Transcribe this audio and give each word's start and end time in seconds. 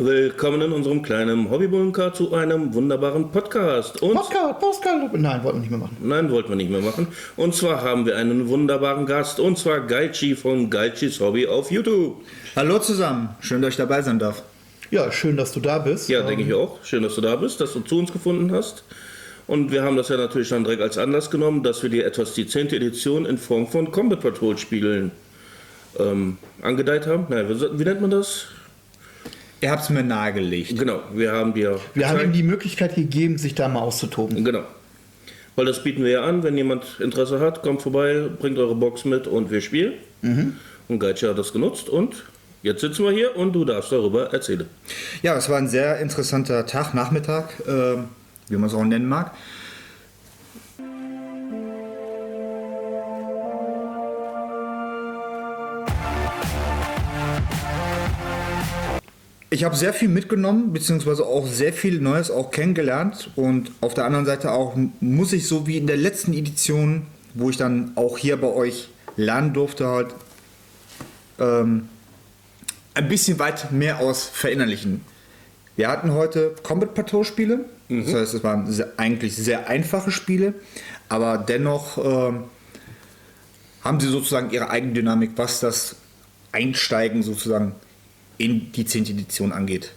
Willkommen 0.00 0.60
in 0.60 0.70
unserem 0.70 1.02
kleinen 1.02 1.50
Hobbybunker 1.50 2.14
zu 2.14 2.32
einem 2.32 2.72
wunderbaren 2.72 3.32
Podcast. 3.32 4.00
Und 4.00 4.14
Podcast, 4.14 4.60
Podcast. 4.60 5.12
Nein, 5.12 5.42
wollten 5.42 5.56
wir 5.56 5.60
nicht 5.62 5.70
mehr 5.70 5.80
machen. 5.80 5.96
Nein, 6.00 6.30
wollten 6.30 6.50
wir 6.50 6.54
nicht 6.54 6.70
mehr 6.70 6.80
machen. 6.80 7.08
Und 7.34 7.52
zwar 7.56 7.82
haben 7.82 8.06
wir 8.06 8.16
einen 8.16 8.46
wunderbaren 8.46 9.06
Gast, 9.06 9.40
und 9.40 9.58
zwar 9.58 9.80
Gaichi 9.80 10.36
von 10.36 10.70
Gaichis 10.70 11.18
Hobby 11.18 11.48
auf 11.48 11.72
YouTube. 11.72 12.14
Hallo 12.54 12.78
zusammen, 12.78 13.30
schön, 13.40 13.60
dass 13.60 13.70
ich 13.70 13.76
dabei 13.76 14.00
sein 14.02 14.20
darf. 14.20 14.44
Ja, 14.92 15.10
schön, 15.10 15.36
dass 15.36 15.50
du 15.50 15.58
da 15.58 15.80
bist. 15.80 16.08
Ja, 16.08 16.22
denke 16.22 16.44
ich 16.44 16.54
auch. 16.54 16.78
Schön, 16.84 17.02
dass 17.02 17.16
du 17.16 17.20
da 17.20 17.34
bist, 17.34 17.60
dass 17.60 17.72
du 17.72 17.80
zu 17.80 17.98
uns 17.98 18.12
gefunden 18.12 18.52
hast. 18.52 18.84
Und 19.48 19.72
wir 19.72 19.82
haben 19.82 19.96
das 19.96 20.10
ja 20.10 20.16
natürlich 20.16 20.50
dann 20.50 20.62
direkt 20.62 20.82
als 20.82 20.96
Anlass 20.96 21.28
genommen, 21.28 21.64
dass 21.64 21.82
wir 21.82 21.90
dir 21.90 22.06
etwas 22.06 22.34
die 22.34 22.46
10. 22.46 22.68
Edition 22.68 23.26
in 23.26 23.36
Form 23.36 23.66
von 23.66 23.90
Combat 23.90 24.20
Patrol 24.20 24.58
Spielen 24.58 25.10
ähm, 25.98 26.38
angedeiht 26.62 27.08
haben. 27.08 27.26
Wie, 27.28 27.80
wie 27.80 27.84
nennt 27.84 28.00
man 28.00 28.12
das? 28.12 28.46
Ihr 29.60 29.70
habt 29.70 29.82
es 29.82 29.90
mir 29.90 30.04
nahegelegt. 30.04 30.78
Genau, 30.78 31.00
wir 31.12 31.32
haben 31.32 31.52
dir. 31.54 31.80
Wir 31.94 32.08
haben 32.08 32.20
ihm 32.20 32.32
die 32.32 32.42
Möglichkeit 32.42 32.94
gegeben, 32.94 33.38
sich 33.38 33.54
da 33.54 33.68
mal 33.68 33.80
auszutoben. 33.80 34.44
Genau. 34.44 34.62
Weil 35.56 35.66
das 35.66 35.82
bieten 35.82 36.04
wir 36.04 36.10
ja 36.12 36.22
an, 36.22 36.44
wenn 36.44 36.56
jemand 36.56 36.84
Interesse 37.00 37.40
hat, 37.40 37.62
kommt 37.62 37.82
vorbei, 37.82 38.28
bringt 38.38 38.58
eure 38.58 38.76
Box 38.76 39.04
mit 39.04 39.26
und 39.26 39.50
wir 39.50 39.60
spielen. 39.60 39.94
Mhm. 40.22 40.56
Und 40.86 41.00
Geitsche 41.00 41.28
hat 41.28 41.38
das 41.38 41.52
genutzt 41.52 41.88
und 41.88 42.24
jetzt 42.62 42.80
sitzen 42.80 43.04
wir 43.04 43.10
hier 43.10 43.36
und 43.36 43.52
du 43.52 43.64
darfst 43.64 43.90
darüber 43.90 44.32
erzählen. 44.32 44.66
Ja, 45.22 45.36
es 45.36 45.48
war 45.48 45.58
ein 45.58 45.68
sehr 45.68 45.98
interessanter 45.98 46.64
Tag, 46.64 46.94
Nachmittag, 46.94 47.60
äh, 47.66 47.96
wie 48.48 48.56
man 48.56 48.68
es 48.68 48.74
auch 48.74 48.84
nennen 48.84 49.08
mag. 49.08 49.32
Ich 59.50 59.64
habe 59.64 59.74
sehr 59.76 59.94
viel 59.94 60.08
mitgenommen, 60.08 60.72
beziehungsweise 60.72 61.24
auch 61.24 61.46
sehr 61.46 61.72
viel 61.72 62.00
Neues 62.00 62.30
auch 62.30 62.50
kennengelernt. 62.50 63.30
Und 63.34 63.70
auf 63.80 63.94
der 63.94 64.04
anderen 64.04 64.26
Seite 64.26 64.52
auch 64.52 64.76
muss 65.00 65.32
ich 65.32 65.48
so 65.48 65.66
wie 65.66 65.78
in 65.78 65.86
der 65.86 65.96
letzten 65.96 66.34
Edition, 66.34 67.06
wo 67.34 67.48
ich 67.48 67.56
dann 67.56 67.92
auch 67.94 68.18
hier 68.18 68.36
bei 68.36 68.48
euch 68.48 68.88
lernen 69.16 69.54
durfte, 69.54 69.86
halt 69.86 70.14
ähm, 71.38 71.88
ein 72.94 73.08
bisschen 73.08 73.38
weit 73.38 73.72
mehr 73.72 74.00
aus 74.00 74.24
verinnerlichen. 74.24 75.02
Wir 75.76 75.88
hatten 75.88 76.12
heute 76.12 76.54
Combat 76.62 76.94
Patrol 76.94 77.24
Spiele, 77.24 77.64
mhm. 77.88 78.04
das 78.04 78.14
heißt, 78.14 78.34
es 78.34 78.44
waren 78.44 78.70
sehr, 78.70 78.92
eigentlich 78.96 79.36
sehr 79.36 79.68
einfache 79.68 80.10
Spiele, 80.10 80.54
aber 81.08 81.38
dennoch 81.38 81.98
ähm, 81.98 82.44
haben 83.82 84.00
sie 84.00 84.08
sozusagen 84.08 84.50
ihre 84.50 84.70
Eigendynamik, 84.70 85.32
was 85.36 85.60
das 85.60 85.96
Einsteigen 86.52 87.22
sozusagen 87.22 87.72
in 88.38 88.72
die 88.72 88.84
10. 88.84 89.06
Edition 89.06 89.52
angeht. 89.52 89.92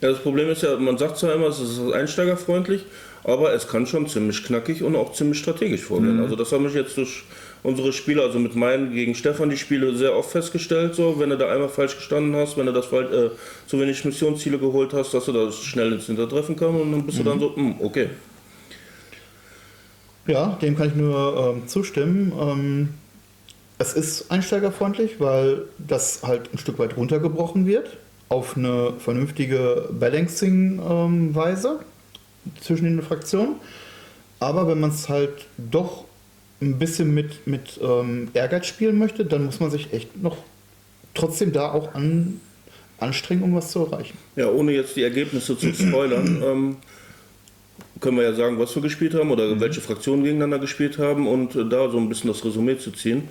Ja, 0.00 0.08
das 0.10 0.20
Problem 0.20 0.48
ist 0.48 0.62
ja, 0.62 0.76
man 0.76 0.96
sagt 0.96 1.18
zwar 1.18 1.34
immer, 1.34 1.48
es 1.48 1.60
ist 1.60 1.78
einsteigerfreundlich, 1.92 2.86
aber 3.22 3.52
es 3.52 3.68
kann 3.68 3.86
schon 3.86 4.08
ziemlich 4.08 4.42
knackig 4.44 4.82
und 4.82 4.96
auch 4.96 5.12
ziemlich 5.12 5.38
strategisch 5.38 5.82
vorgehen. 5.82 6.16
Mhm. 6.16 6.22
Also 6.22 6.36
das 6.36 6.52
habe 6.52 6.66
ich 6.68 6.74
jetzt 6.74 6.96
durch 6.96 7.24
unsere 7.62 7.92
Spiele, 7.92 8.22
also 8.22 8.38
mit 8.38 8.56
meinen 8.56 8.94
gegen 8.94 9.14
Stefan 9.14 9.50
die 9.50 9.58
Spiele 9.58 9.94
sehr 9.94 10.16
oft 10.16 10.30
festgestellt, 10.30 10.94
so 10.94 11.18
wenn 11.18 11.28
du 11.28 11.36
da 11.36 11.52
einmal 11.52 11.68
falsch 11.68 11.96
gestanden 11.96 12.34
hast, 12.34 12.56
wenn 12.56 12.64
du 12.64 12.72
das 12.72 12.86
äh, 12.86 13.30
zu 13.66 13.78
wenig 13.78 14.02
Missionsziele 14.06 14.58
geholt 14.58 14.94
hast, 14.94 15.12
dass 15.12 15.26
du 15.26 15.32
da 15.32 15.52
schnell 15.52 15.92
ins 15.92 16.06
Hintertreffen 16.06 16.56
kam 16.56 16.80
und 16.80 16.92
dann 16.92 17.04
bist 17.04 17.18
mhm. 17.18 17.24
du 17.24 17.30
dann 17.30 17.40
so, 17.40 17.48
mh, 17.50 17.56
hm, 17.56 17.74
okay. 17.80 18.08
Ja, 20.26 20.58
dem 20.62 20.76
kann 20.76 20.88
ich 20.88 20.94
nur 20.94 21.54
ähm, 21.54 21.68
zustimmen. 21.68 22.32
Ähm, 22.40 22.88
es 23.80 23.94
ist 23.94 24.30
einsteigerfreundlich, 24.30 25.20
weil 25.20 25.62
das 25.78 26.22
halt 26.22 26.52
ein 26.52 26.58
Stück 26.58 26.78
weit 26.78 26.96
runtergebrochen 26.98 27.66
wird 27.66 27.96
auf 28.28 28.56
eine 28.56 28.92
vernünftige 28.98 29.88
Balancing-Weise 29.90 31.80
ähm, 31.80 32.52
zwischen 32.60 32.84
den 32.84 33.02
Fraktionen. 33.02 33.56
Aber 34.38 34.68
wenn 34.68 34.80
man 34.80 34.90
es 34.90 35.08
halt 35.08 35.46
doch 35.56 36.04
ein 36.60 36.78
bisschen 36.78 37.14
mit, 37.14 37.46
mit 37.46 37.80
ähm, 37.82 38.28
Ehrgeiz 38.34 38.66
spielen 38.66 38.98
möchte, 38.98 39.24
dann 39.24 39.46
muss 39.46 39.60
man 39.60 39.70
sich 39.70 39.92
echt 39.94 40.22
noch 40.22 40.36
trotzdem 41.14 41.52
da 41.52 41.72
auch 41.72 41.94
an, 41.94 42.40
anstrengen, 42.98 43.42
um 43.42 43.54
was 43.54 43.72
zu 43.72 43.86
erreichen. 43.86 44.16
Ja, 44.36 44.50
ohne 44.50 44.72
jetzt 44.72 44.94
die 44.94 45.02
Ergebnisse 45.02 45.56
zu 45.56 45.72
spoilern, 45.72 46.42
ähm, 46.44 46.76
können 47.98 48.18
wir 48.18 48.24
ja 48.24 48.34
sagen, 48.34 48.58
was 48.58 48.74
wir 48.74 48.82
gespielt 48.82 49.14
haben 49.14 49.30
oder 49.30 49.46
mhm. 49.46 49.60
welche 49.60 49.80
Fraktionen 49.80 50.22
gegeneinander 50.22 50.58
gespielt 50.58 50.98
haben 50.98 51.26
und 51.26 51.56
äh, 51.56 51.66
da 51.66 51.88
so 51.88 51.96
ein 51.96 52.10
bisschen 52.10 52.28
das 52.28 52.44
Resümee 52.44 52.76
zu 52.76 52.90
ziehen. 52.90 53.28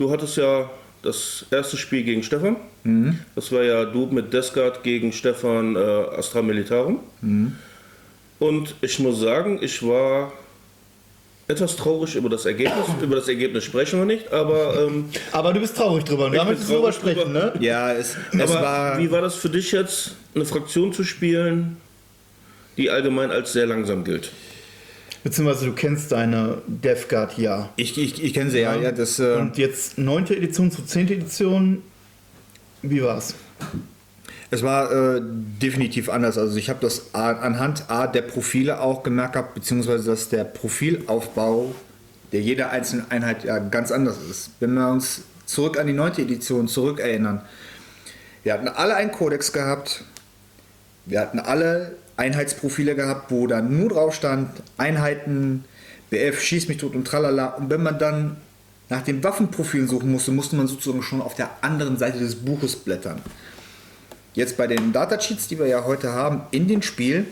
Du 0.00 0.10
hattest 0.10 0.38
ja 0.38 0.70
das 1.02 1.44
erste 1.50 1.76
Spiel 1.76 2.02
gegen 2.04 2.22
Stefan. 2.22 2.56
Mhm. 2.84 3.18
Das 3.34 3.52
war 3.52 3.62
ja 3.62 3.84
du 3.84 4.06
mit 4.06 4.32
Desgard 4.32 4.82
gegen 4.82 5.12
Stefan 5.12 5.76
äh, 5.76 5.78
Astra 5.78 6.40
Militarum. 6.40 7.00
Mhm. 7.20 7.52
Und 8.38 8.74
ich 8.80 8.98
muss 8.98 9.20
sagen, 9.20 9.58
ich 9.60 9.86
war 9.86 10.32
etwas 11.48 11.76
traurig 11.76 12.16
über 12.16 12.30
das 12.30 12.46
Ergebnis. 12.46 12.86
über 13.02 13.16
das 13.16 13.28
Ergebnis 13.28 13.62
sprechen 13.64 13.98
wir 13.98 14.06
nicht, 14.06 14.32
aber. 14.32 14.86
Ähm, 14.86 15.10
aber 15.32 15.52
du 15.52 15.60
bist 15.60 15.76
traurig 15.76 16.04
drüber, 16.04 16.32
wir 16.32 16.40
haben 16.40 16.52
jetzt 16.52 16.70
drüber 16.70 16.92
sprechen, 16.92 17.34
ne? 17.34 17.52
Ja, 17.60 17.92
es, 17.92 18.16
es 18.32 18.54
war. 18.54 18.96
Wie 18.96 19.10
war 19.10 19.20
das 19.20 19.34
für 19.34 19.50
dich 19.50 19.70
jetzt, 19.72 20.12
eine 20.34 20.46
Fraktion 20.46 20.94
zu 20.94 21.04
spielen, 21.04 21.76
die 22.78 22.88
allgemein 22.88 23.30
als 23.30 23.52
sehr 23.52 23.66
langsam 23.66 24.04
gilt? 24.04 24.32
Beziehungsweise 25.22 25.66
du 25.66 25.72
kennst 25.72 26.12
deine 26.12 26.58
Death 26.66 27.08
Guard 27.08 27.36
ja. 27.36 27.68
Ich, 27.76 27.98
ich, 27.98 28.22
ich 28.22 28.32
kenne 28.34 28.50
sie 28.50 28.60
ja. 28.60 28.74
ja 28.74 28.92
das, 28.92 29.18
äh 29.18 29.36
Und 29.36 29.58
jetzt 29.58 29.98
neunte 29.98 30.34
Edition 30.36 30.70
zu 30.70 30.82
zehnte 30.82 31.14
Edition, 31.14 31.82
wie 32.82 33.02
war's? 33.02 33.34
Es 34.50 34.62
war 34.62 34.90
äh, 34.90 35.20
definitiv 35.22 36.08
anders. 36.08 36.38
Also 36.38 36.56
ich 36.56 36.70
habe 36.70 36.80
das 36.80 37.14
anhand 37.14 37.88
A, 37.88 38.06
der 38.06 38.22
Profile 38.22 38.80
auch 38.80 39.02
gemerkt 39.02 39.34
gehabt, 39.34 39.54
beziehungsweise 39.54 40.10
dass 40.10 40.28
der 40.28 40.44
Profilaufbau 40.44 41.74
der 42.32 42.40
jeder 42.40 42.70
einzelnen 42.70 43.10
Einheit 43.10 43.44
ja 43.44 43.58
ganz 43.58 43.90
anders 43.90 44.16
ist. 44.30 44.50
Wenn 44.60 44.74
wir 44.74 44.88
uns 44.88 45.22
zurück 45.46 45.78
an 45.78 45.86
die 45.86 45.92
neunte 45.92 46.22
Edition 46.22 46.68
zurückerinnern, 46.68 47.42
wir 48.42 48.52
hatten 48.52 48.68
alle 48.68 48.94
einen 48.94 49.10
Kodex 49.10 49.52
gehabt, 49.52 50.04
wir 51.06 51.20
hatten 51.20 51.38
alle 51.38 51.96
Einheitsprofile 52.20 52.94
gehabt, 52.94 53.30
wo 53.30 53.46
dann 53.46 53.78
nur 53.78 53.88
drauf 53.88 54.14
stand, 54.14 54.50
Einheiten, 54.76 55.64
BF, 56.10 56.40
schieß 56.40 56.68
mich 56.68 56.76
tot 56.76 56.94
und 56.94 57.06
tralala. 57.06 57.46
Und 57.54 57.70
wenn 57.70 57.82
man 57.82 57.98
dann 57.98 58.36
nach 58.90 59.02
den 59.02 59.24
Waffenprofilen 59.24 59.88
suchen 59.88 60.12
musste, 60.12 60.30
musste 60.30 60.56
man 60.56 60.66
sozusagen 60.66 61.02
schon 61.02 61.22
auf 61.22 61.34
der 61.34 61.48
anderen 61.62 61.96
Seite 61.96 62.18
des 62.18 62.34
Buches 62.34 62.76
blättern. 62.76 63.22
Jetzt 64.34 64.56
bei 64.58 64.66
den 64.66 64.92
Datasheets, 64.92 65.48
die 65.48 65.58
wir 65.58 65.66
ja 65.66 65.84
heute 65.84 66.12
haben, 66.12 66.42
in 66.50 66.68
dem 66.68 66.82
Spiel, 66.82 67.26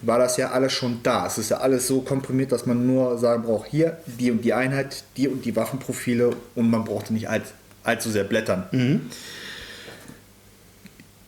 war 0.00 0.18
das 0.18 0.36
ja 0.36 0.52
alles 0.52 0.72
schon 0.72 1.00
da. 1.02 1.26
Es 1.26 1.36
ist 1.36 1.50
ja 1.50 1.58
alles 1.58 1.86
so 1.86 2.00
komprimiert, 2.00 2.52
dass 2.52 2.64
man 2.64 2.86
nur 2.86 3.18
sagen 3.18 3.42
braucht, 3.42 3.68
hier 3.68 3.98
die 4.06 4.30
und 4.30 4.42
die 4.42 4.54
Einheit, 4.54 5.04
die 5.16 5.28
und 5.28 5.44
die 5.44 5.54
Waffenprofile 5.54 6.30
und 6.54 6.70
man 6.70 6.84
brauchte 6.84 7.12
nicht 7.12 7.28
all, 7.28 7.42
allzu 7.82 8.10
sehr 8.10 8.24
blättern. 8.24 8.64
Mhm. 8.70 9.00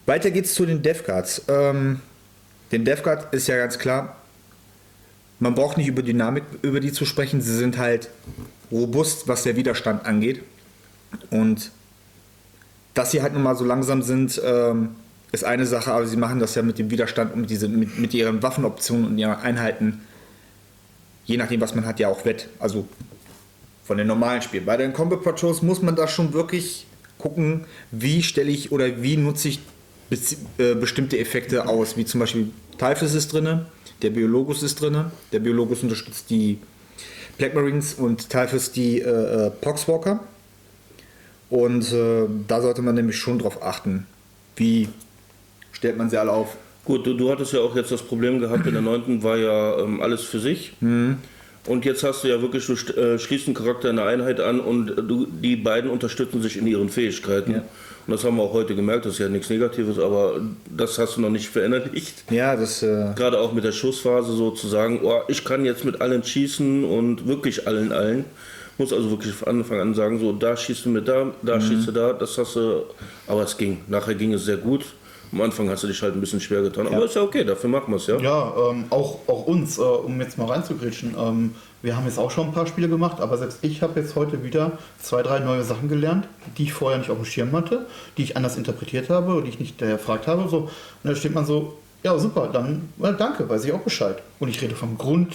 Weiter 0.06 0.30
geht's 0.30 0.54
zu 0.54 0.64
den 0.66 0.82
DevGuards. 0.82 1.42
Ähm, 1.48 2.00
den 2.72 2.84
DevGuard 2.84 3.34
ist 3.34 3.48
ja 3.48 3.56
ganz 3.56 3.78
klar, 3.78 4.16
man 5.38 5.54
braucht 5.54 5.76
nicht 5.76 5.88
über 5.88 6.02
Dynamik 6.02 6.44
über 6.62 6.80
die 6.80 6.92
zu 6.92 7.04
sprechen. 7.04 7.40
Sie 7.40 7.56
sind 7.56 7.78
halt 7.78 8.10
robust, 8.70 9.26
was 9.26 9.42
der 9.42 9.56
Widerstand 9.56 10.06
angeht. 10.06 10.42
Und 11.30 11.70
dass 12.94 13.10
sie 13.10 13.22
halt 13.22 13.32
nun 13.32 13.42
mal 13.42 13.56
so 13.56 13.64
langsam 13.64 14.02
sind, 14.02 14.40
ähm, 14.44 14.90
ist 15.32 15.44
eine 15.44 15.66
Sache, 15.66 15.92
aber 15.92 16.06
sie 16.06 16.16
machen 16.16 16.40
das 16.40 16.54
ja 16.54 16.62
mit 16.62 16.78
dem 16.78 16.90
Widerstand 16.90 17.34
und 17.34 17.48
diese, 17.48 17.68
mit, 17.68 17.98
mit 17.98 18.14
ihren 18.14 18.42
Waffenoptionen 18.42 19.06
und 19.06 19.18
ihren 19.18 19.34
Einheiten, 19.34 20.02
je 21.24 21.36
nachdem, 21.36 21.60
was 21.60 21.74
man 21.74 21.86
hat, 21.86 22.00
ja 22.00 22.08
auch 22.08 22.24
wett. 22.24 22.48
Also 22.58 22.86
von 23.84 23.96
den 23.96 24.06
normalen 24.06 24.42
Spielen. 24.42 24.66
Bei 24.66 24.76
den 24.76 24.92
Combat 24.92 25.22
Patrols 25.22 25.62
muss 25.62 25.82
man 25.82 25.96
da 25.96 26.06
schon 26.06 26.32
wirklich 26.32 26.86
gucken, 27.18 27.64
wie 27.90 28.22
stelle 28.22 28.50
ich 28.50 28.72
oder 28.72 29.02
wie 29.02 29.16
nutze 29.16 29.48
ich 29.48 29.60
äh, 30.58 30.74
bestimmte 30.74 31.18
Effekte 31.18 31.68
aus, 31.68 31.96
wie 31.96 32.04
zum 32.04 32.20
Beispiel 32.20 32.50
Typhus 32.78 33.14
ist 33.14 33.32
drin, 33.32 33.66
der 34.02 34.10
Biologus 34.10 34.62
ist 34.62 34.80
drin. 34.80 35.04
Der 35.32 35.40
Biologus 35.40 35.82
unterstützt 35.82 36.30
die 36.30 36.58
Black 37.38 37.54
Marines 37.54 37.94
und 37.94 38.28
Typhus 38.30 38.72
die 38.72 39.00
äh, 39.00 39.46
äh, 39.46 39.50
Poxwalker. 39.50 40.20
Und 41.48 41.92
äh, 41.92 42.26
da 42.46 42.60
sollte 42.60 42.82
man 42.82 42.94
nämlich 42.94 43.16
schon 43.16 43.38
drauf 43.38 43.62
achten, 43.62 44.06
wie 44.56 44.88
stellt 45.72 45.96
man 45.96 46.08
sie 46.08 46.16
alle 46.16 46.32
auf. 46.32 46.56
Gut, 46.84 47.06
du, 47.06 47.14
du 47.14 47.30
hattest 47.30 47.52
ja 47.52 47.60
auch 47.60 47.76
jetzt 47.76 47.90
das 47.90 48.02
Problem 48.02 48.40
gehabt, 48.40 48.66
in 48.66 48.72
der 48.72 48.82
9. 48.82 49.22
war 49.22 49.36
ja 49.36 49.78
ähm, 49.78 50.00
alles 50.00 50.22
für 50.22 50.38
sich. 50.38 50.72
Mhm. 50.80 51.18
Und 51.66 51.84
jetzt 51.84 52.02
hast 52.04 52.24
du 52.24 52.28
ja 52.28 52.40
wirklich, 52.40 52.66
du 52.66 52.72
äh, 52.72 53.18
schließt 53.18 53.46
einen 53.46 53.54
Charakter 53.54 53.90
in 53.90 53.96
der 53.96 54.06
Einheit 54.06 54.40
an 54.40 54.60
und 54.60 54.86
du, 54.96 55.26
die 55.26 55.56
beiden 55.56 55.90
unterstützen 55.90 56.40
sich 56.40 56.56
in 56.56 56.66
ihren 56.66 56.88
Fähigkeiten. 56.88 57.52
Ja. 57.52 57.62
Und 58.10 58.16
das 58.16 58.24
haben 58.24 58.38
wir 58.38 58.42
auch 58.42 58.52
heute 58.52 58.74
gemerkt, 58.74 59.06
das 59.06 59.12
ist 59.12 59.18
ja 59.20 59.28
nichts 59.28 59.48
Negatives, 59.50 59.96
aber 60.00 60.40
das 60.68 60.98
hast 60.98 61.16
du 61.16 61.20
noch 61.20 61.30
nicht 61.30 61.48
verinnerlicht. 61.48 62.24
Ja, 62.28 62.56
das. 62.56 62.82
Äh 62.82 63.12
Gerade 63.14 63.38
auch 63.38 63.52
mit 63.52 63.62
der 63.62 63.70
Schussphase 63.70 64.32
so 64.32 64.50
zu 64.50 64.66
sagen, 64.66 64.98
oh, 65.04 65.20
ich 65.28 65.44
kann 65.44 65.64
jetzt 65.64 65.84
mit 65.84 66.00
allen 66.00 66.24
schießen 66.24 66.82
und 66.82 67.28
wirklich 67.28 67.68
allen, 67.68 67.92
allen. 67.92 68.24
Muss 68.78 68.92
also 68.92 69.12
wirklich 69.12 69.32
von 69.32 69.46
Anfang 69.46 69.78
an 69.78 69.94
sagen, 69.94 70.18
so 70.18 70.32
da 70.32 70.56
schießt 70.56 70.86
du 70.86 70.88
mit 70.88 71.06
da, 71.06 71.32
da 71.42 71.58
mhm. 71.58 71.60
schießt 71.60 71.86
du 71.86 71.92
da, 71.92 72.12
das 72.12 72.36
hast 72.36 72.56
du. 72.56 72.82
Aber 73.28 73.44
es 73.44 73.56
ging. 73.56 73.82
Nachher 73.86 74.16
ging 74.16 74.32
es 74.32 74.44
sehr 74.44 74.56
gut. 74.56 74.86
Am 75.32 75.40
Anfang 75.42 75.70
hast 75.70 75.84
du 75.84 75.86
dich 75.86 76.02
halt 76.02 76.14
ein 76.14 76.20
bisschen 76.20 76.40
schwer 76.40 76.62
getan, 76.62 76.88
aber 76.88 77.04
ist 77.04 77.14
ja 77.14 77.22
okay, 77.22 77.44
dafür 77.44 77.70
machen 77.70 77.92
wir 77.92 77.96
es, 77.96 78.06
ja. 78.08 78.18
Ja, 78.18 78.52
ähm, 78.70 78.86
auch, 78.90 79.20
auch 79.28 79.46
uns, 79.46 79.78
äh, 79.78 79.82
um 79.82 80.20
jetzt 80.20 80.38
mal 80.38 80.46
reinzugritschen. 80.46 81.14
Ähm, 81.16 81.54
wir 81.82 81.96
haben 81.96 82.04
jetzt 82.04 82.18
auch 82.18 82.30
schon 82.30 82.48
ein 82.48 82.52
paar 82.52 82.66
Spiele 82.66 82.88
gemacht, 82.88 83.20
aber 83.20 83.38
selbst 83.38 83.58
ich 83.62 83.80
habe 83.80 84.00
jetzt 84.00 84.16
heute 84.16 84.42
wieder 84.42 84.72
zwei, 85.00 85.22
drei 85.22 85.38
neue 85.38 85.62
Sachen 85.62 85.88
gelernt, 85.88 86.26
die 86.58 86.64
ich 86.64 86.72
vorher 86.72 86.98
nicht 86.98 87.10
auf 87.10 87.16
dem 87.16 87.24
Schirm 87.24 87.52
hatte, 87.52 87.86
die 88.16 88.24
ich 88.24 88.36
anders 88.36 88.56
interpretiert 88.56 89.08
habe 89.08 89.34
und 89.34 89.44
die 89.44 89.50
ich 89.50 89.60
nicht 89.60 89.80
erfragt 89.80 90.26
habe. 90.26 90.48
So. 90.48 90.58
Und 90.58 90.68
dann 91.04 91.16
steht 91.16 91.34
man 91.34 91.46
so, 91.46 91.78
ja 92.02 92.18
super, 92.18 92.50
dann 92.52 92.88
ja, 92.98 93.12
danke, 93.12 93.48
weiß 93.48 93.64
ich 93.64 93.72
auch 93.72 93.80
Bescheid. 93.80 94.20
Und 94.40 94.48
ich 94.48 94.60
rede 94.60 94.74
vom 94.74 94.98
Grund, 94.98 95.34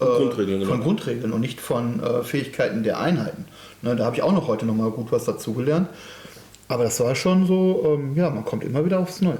äh, 0.00 0.04
Grundregeln, 0.04 0.60
genau. 0.60 0.72
von 0.72 0.82
Grundregeln 0.82 1.32
und 1.32 1.40
nicht 1.40 1.60
von 1.60 2.02
äh, 2.02 2.22
Fähigkeiten 2.22 2.82
der 2.82 2.98
Einheiten. 2.98 3.44
Ne, 3.82 3.94
da 3.94 4.04
habe 4.04 4.16
ich 4.16 4.22
auch 4.22 4.32
noch 4.32 4.48
heute 4.48 4.66
noch 4.66 4.74
mal 4.74 4.90
gut 4.90 5.12
was 5.12 5.24
dazugelernt. 5.24 5.88
Aber 6.68 6.84
das 6.84 6.98
war 7.00 7.14
schon 7.14 7.46
so, 7.46 7.98
ähm, 7.98 8.16
ja, 8.16 8.30
man 8.30 8.44
kommt 8.44 8.64
immer 8.64 8.84
wieder 8.84 8.98
aufs 8.98 9.20
Neue. 9.20 9.38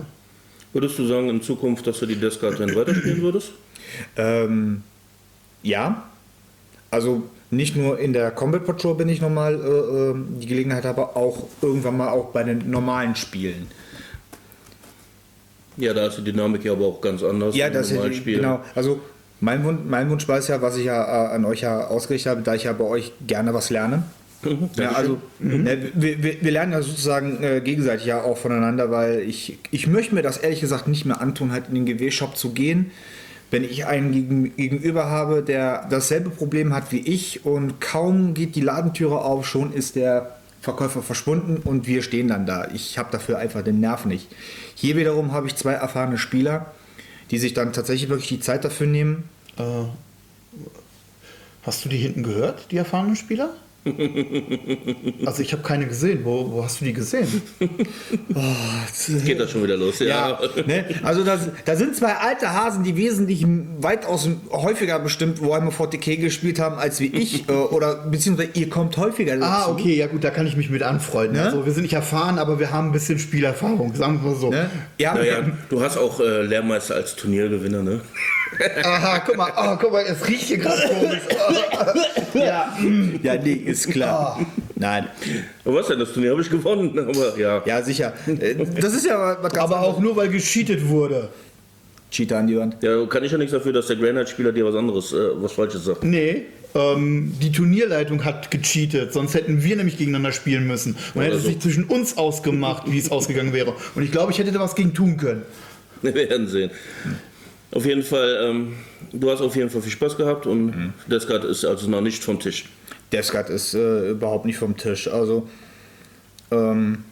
Würdest 0.73 0.99
du 0.99 1.07
sagen 1.07 1.29
in 1.29 1.43
Zukunft, 1.43 1.87
dass 1.87 2.01
du 2.01 2.07
die 2.07 2.17
Guard 2.17 2.59
dann 2.59 2.75
weiterspielen 2.75 3.23
würdest? 3.23 3.53
Ähm, 4.17 4.83
ja, 5.63 6.05
also 6.91 7.25
nicht 7.51 7.77
nur 7.77 7.99
in 7.99 8.13
der 8.13 8.31
Combat 8.31 8.65
Patrol 8.65 8.95
bin 8.95 9.09
ich 9.09 9.21
nochmal 9.21 9.55
äh, 9.55 9.59
äh, 9.59 10.15
die 10.41 10.47
Gelegenheit, 10.47 10.87
aber 10.87 11.17
auch 11.17 11.47
irgendwann 11.61 11.99
mal 11.99 12.09
auch 12.09 12.27
bei 12.27 12.43
den 12.43 12.71
normalen 12.71 13.15
Spielen. 13.15 13.69
Ja, 15.77 15.95
da 15.95 16.07
ist 16.07 16.19
die 16.19 16.25
Dynamik 16.25 16.65
ja 16.65 16.73
aber 16.73 16.87
auch 16.87 17.01
ganz 17.01 17.23
anders. 17.23 17.55
Ja, 17.55 17.71
das 17.71 17.91
normalen 17.91 18.13
ist 18.13 18.19
Spiel. 18.19 18.37
genau. 18.37 18.61
Also 18.75 19.01
mein, 19.41 19.65
Wun 19.65 19.89
mein 19.89 20.09
Wunsch 20.11 20.29
war 20.29 20.39
es 20.39 20.49
ja, 20.49 20.63
was 20.63 20.77
ich 20.77 20.85
ja 20.85 21.03
äh, 21.03 21.35
an 21.35 21.45
euch 21.45 21.63
ja 21.63 21.87
ausgerichtet 21.87 22.31
habe, 22.31 22.43
da 22.43 22.55
ich 22.55 22.65
ja 22.65 22.73
bei 22.73 22.85
euch 22.85 23.13
gerne 23.27 23.53
was 23.53 23.71
lerne. 23.71 24.05
Mhm, 24.43 24.71
Ja, 24.77 24.93
also 24.93 25.21
ne, 25.39 25.91
wir, 25.95 26.23
wir, 26.23 26.43
wir 26.43 26.51
lernen 26.51 26.73
ja 26.73 26.83
sozusagen 26.83 27.43
äh, 27.43 27.61
gegenseitig 27.61 28.07
ja 28.07 28.23
auch 28.23 28.37
voneinander, 28.39 28.91
weil 28.91 29.21
ich, 29.21 29.59
ich 29.71 29.87
möchte 29.87 30.15
mir 30.15 30.23
das 30.23 30.39
ehrlich 30.39 30.61
gesagt 30.61 30.89
nicht 30.89 31.05
mehr 31.05 31.21
antun, 31.21 31.53
halt 31.53 31.69
in 31.69 31.75
den 31.75 31.87
GW-Shop 31.87 32.37
zu 32.37 32.53
gehen, 32.53 32.91
wenn 33.51 33.65
ich 33.65 33.87
einen 33.87 34.13
gegen, 34.13 34.57
gegenüber 34.57 35.11
habe, 35.11 35.43
der 35.43 35.87
dasselbe 35.91 36.31
Problem 36.31 36.75
hat 36.75 36.91
wie 36.91 37.01
ich 37.01 37.45
und 37.45 37.81
kaum 37.81 38.35
geht 38.35 38.57
die 38.57 38.63
Ladentüre 38.63 39.21
auf, 39.23 39.47
schon 39.47 39.73
ist 39.73 39.95
der 39.95 40.37
Verkäufer 40.61 41.03
verschwunden 41.03 41.57
und 41.63 41.87
wir 41.87 42.03
stehen 42.03 42.29
dann 42.29 42.47
da. 42.47 42.69
Ich 42.73 42.97
habe 42.97 43.11
dafür 43.13 43.39
einfach 43.39 43.63
den 43.63 43.81
Nerv 43.81 44.07
nicht. 44.07 44.29
Hier 44.75 44.97
wiederum 44.97 45.33
habe 45.33 45.49
ich 45.49 45.57
zwei 45.57 45.73
erfahrene 45.73 46.19
Spieler, 46.19 46.73
die 47.31 47.39
sich 47.39 47.53
dann 47.53 47.73
tatsächlich 47.73 48.09
wirklich 48.09 48.29
die 48.29 48.41
Zeit 48.41 48.65
dafür 48.65 48.87
nehmen. 48.87 49.25
Äh, 49.59 49.63
hast 51.63 51.85
du 51.85 51.89
die 51.89 51.97
hinten 51.99 52.23
gehört, 52.23 52.71
die 52.71 52.77
erfahrenen 52.77 53.17
Spieler? 53.17 53.51
also 55.27 55.43
ich 55.43 55.53
habe 55.53 55.63
keine 55.63 55.87
gesehen. 55.87 56.21
Wo, 56.25 56.53
wo 56.53 56.65
hast 56.65 56.81
du 56.81 56.85
die 56.85 56.93
gesehen? 56.93 57.43
Geht 59.25 59.41
das 59.41 59.51
schon 59.51 59.65
wieder 59.65 59.77
los, 59.77 59.99
ja. 59.99 60.39
ne? 60.67 60.85
Also 61.03 61.25
das, 61.25 61.49
da 61.65 61.75
sind 61.75 61.97
zwei 61.97 62.15
alte 62.15 62.53
Hasen, 62.53 62.85
die 62.85 62.97
wesentlich 62.97 63.45
weitaus 63.81 64.29
häufiger 64.53 65.01
bestimmt 65.01 65.43
Warhammer 65.43 65.73
40k 65.73 66.17
gespielt 66.17 66.61
haben 66.61 66.77
als 66.77 67.01
wie 67.01 67.07
ich. 67.07 67.49
äh, 67.49 67.53
oder 67.53 68.07
beziehungsweise 68.07 68.51
ihr 68.55 68.71
kommt 68.71 68.97
häufiger 68.97 69.37
dazu. 69.37 69.47
Ah, 69.47 69.69
okay, 69.69 69.97
ja 69.97 70.07
gut, 70.07 70.23
da 70.23 70.31
kann 70.31 70.47
ich 70.47 70.57
mich 70.57 70.71
mit 70.71 70.83
anfreunden. 70.83 71.37
Ne? 71.37 71.45
Also 71.45 71.67
wir 71.67 71.73
sind 71.73 71.83
nicht 71.83 71.95
erfahren, 71.95 72.39
aber 72.39 72.61
wir 72.61 72.71
haben 72.71 72.89
ein 72.89 72.93
bisschen 72.93 73.19
Spielerfahrung, 73.19 73.95
sagen 73.95 74.21
wir 74.23 74.31
mal 74.31 74.37
so. 74.39 74.51
Ne? 74.51 74.71
Ja, 74.99 75.15
Naja, 75.15 75.45
du 75.69 75.83
hast 75.83 75.97
auch 75.97 76.21
äh, 76.21 76.43
Lehrmeister 76.43 76.95
als 76.95 77.17
Turniergewinner, 77.17 77.83
ne? 77.83 78.01
Aha, 78.85 79.23
guck 79.25 79.37
mal, 79.37 79.53
oh, 79.57 79.77
guck 79.81 79.93
mal, 79.93 80.05
es 80.07 80.27
riecht 80.29 80.45
hier 80.45 80.59
gerade 80.59 80.83
komisch. 80.89 81.23
ja, 82.35 82.77
ja, 83.23 83.35
nee, 83.37 83.72
ist 83.73 83.89
klar. 83.89 84.45
Nein. 84.77 85.07
Aber 85.65 85.77
was 85.77 85.89
denn? 85.89 85.99
Das 85.99 86.13
Turnier 86.13 86.31
habe 86.31 86.43
ich 86.43 86.51
gewonnen, 86.51 86.99
aber 86.99 87.39
ja. 87.39 87.63
Ja, 87.65 87.83
sicher. 87.83 88.13
Äh, 88.27 88.55
Das 88.81 88.95
ist 88.95 89.07
ja 89.07 89.39
was 89.41 89.53
ganz 89.53 89.65
aber 89.65 89.81
auch 89.81 89.99
nur, 89.99 90.17
weil 90.17 90.29
gecheatet 90.29 90.89
wurde. 90.89 91.29
Cheater 92.11 92.39
an 92.39 92.47
die 92.47 92.59
Wand. 92.59 92.77
Ja, 92.83 93.05
kann 93.07 93.25
ich 93.25 93.33
ja 93.33 93.39
nichts 93.39 93.53
dafür, 93.53 93.73
dass 93.73 93.87
der 93.87 93.97
Granite-Spieler 93.97 94.53
dir 94.53 94.67
was 94.67 94.75
anderes, 94.75 95.13
äh, 95.13 95.31
was 95.37 95.53
Falsches 95.53 95.87
sagt. 95.87 96.05
Nee, 96.05 96.43
ähm, 96.75 97.35
die 97.41 97.53
Turnierleitung 97.53 98.25
hat 98.25 98.51
gecheatet, 98.51 99.13
sonst 99.13 99.35
hätten 99.35 99.63
wir 99.63 99.77
nämlich 99.77 99.99
gegeneinander 99.99 100.33
spielen 100.33 100.67
müssen. 100.67 100.97
Man 101.15 101.25
hätte 101.25 101.39
so. 101.39 101.49
sich 101.49 101.59
zwischen 101.61 101.85
uns 101.85 102.17
ausgemacht, 102.17 102.91
wie 102.91 102.99
es 102.99 103.11
ausgegangen 103.11 103.53
wäre. 103.53 103.75
Und 103.95 104.03
ich 104.03 104.13
glaube, 104.13 104.33
ich 104.33 104.39
hätte 104.39 104.53
da 104.53 104.61
was 104.61 104.75
gegen 104.75 104.95
tun 104.95 105.17
können. 105.17 105.43
Wir 106.03 106.15
werden 106.15 106.49
sehen. 106.49 106.71
Auf 107.75 107.87
jeden 107.87 108.03
Fall, 108.03 108.39
ähm, 108.51 108.75
du 109.13 109.31
hast 109.31 109.41
auf 109.41 109.57
jeden 109.57 109.71
Fall 109.71 109.81
viel 109.83 109.93
Spaß 109.93 110.17
gehabt 110.17 110.47
und 110.47 110.67
mhm. 110.67 110.93
Descard 111.07 111.45
ist 111.45 111.65
also 111.65 111.89
noch 111.89 112.03
nicht 112.03 112.23
vom 112.23 112.39
Tisch. 112.39 112.69
Descard 113.13 113.49
ist 113.51 113.75
äh, 113.75 114.11
überhaupt 114.11 114.45
nicht 114.45 114.59
vom 114.59 114.77
Tisch. 114.77 115.09
Also, 115.09 115.49
ähm, 116.51 117.05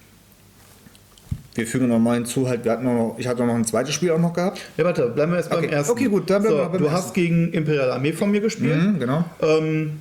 wir 1.55 1.67
fügen 1.67 1.89
noch 1.89 1.99
mal 1.99 2.15
hinzu, 2.15 2.49
halt, 2.49 2.65
wir 2.65 2.73
hatten 2.73 2.85
noch, 2.85 3.17
ich 3.19 3.27
hatte 3.27 3.45
noch 3.45 3.55
ein 3.55 3.65
zweites 3.65 3.95
Spiel 3.95 4.11
auch 4.11 4.19
noch 4.19 4.33
gehabt. 4.33 4.61
Ja, 4.77 4.85
warte, 4.85 5.09
bleiben 5.09 5.33
wir 5.33 5.39
erst 5.39 5.51
Okay. 5.51 5.63
beim 5.67 5.71
ersten. 5.73 5.93
Okay, 5.93 6.07
gut, 6.07 6.29
dann 6.31 6.43
bleiben 6.43 6.57
so, 6.57 6.63
wir 6.63 6.69
beim 6.69 6.79
Du 6.79 6.85
ersten. 6.85 6.97
hast 6.99 7.15
gegen 7.15 7.53
Imperial 7.53 7.91
Armee 7.91 8.13
von 8.13 8.31
mir 8.31 8.41
gespielt. 8.41 8.81
Mhm, 8.83 8.99
genau. 8.99 9.25
Ähm, 9.41 10.01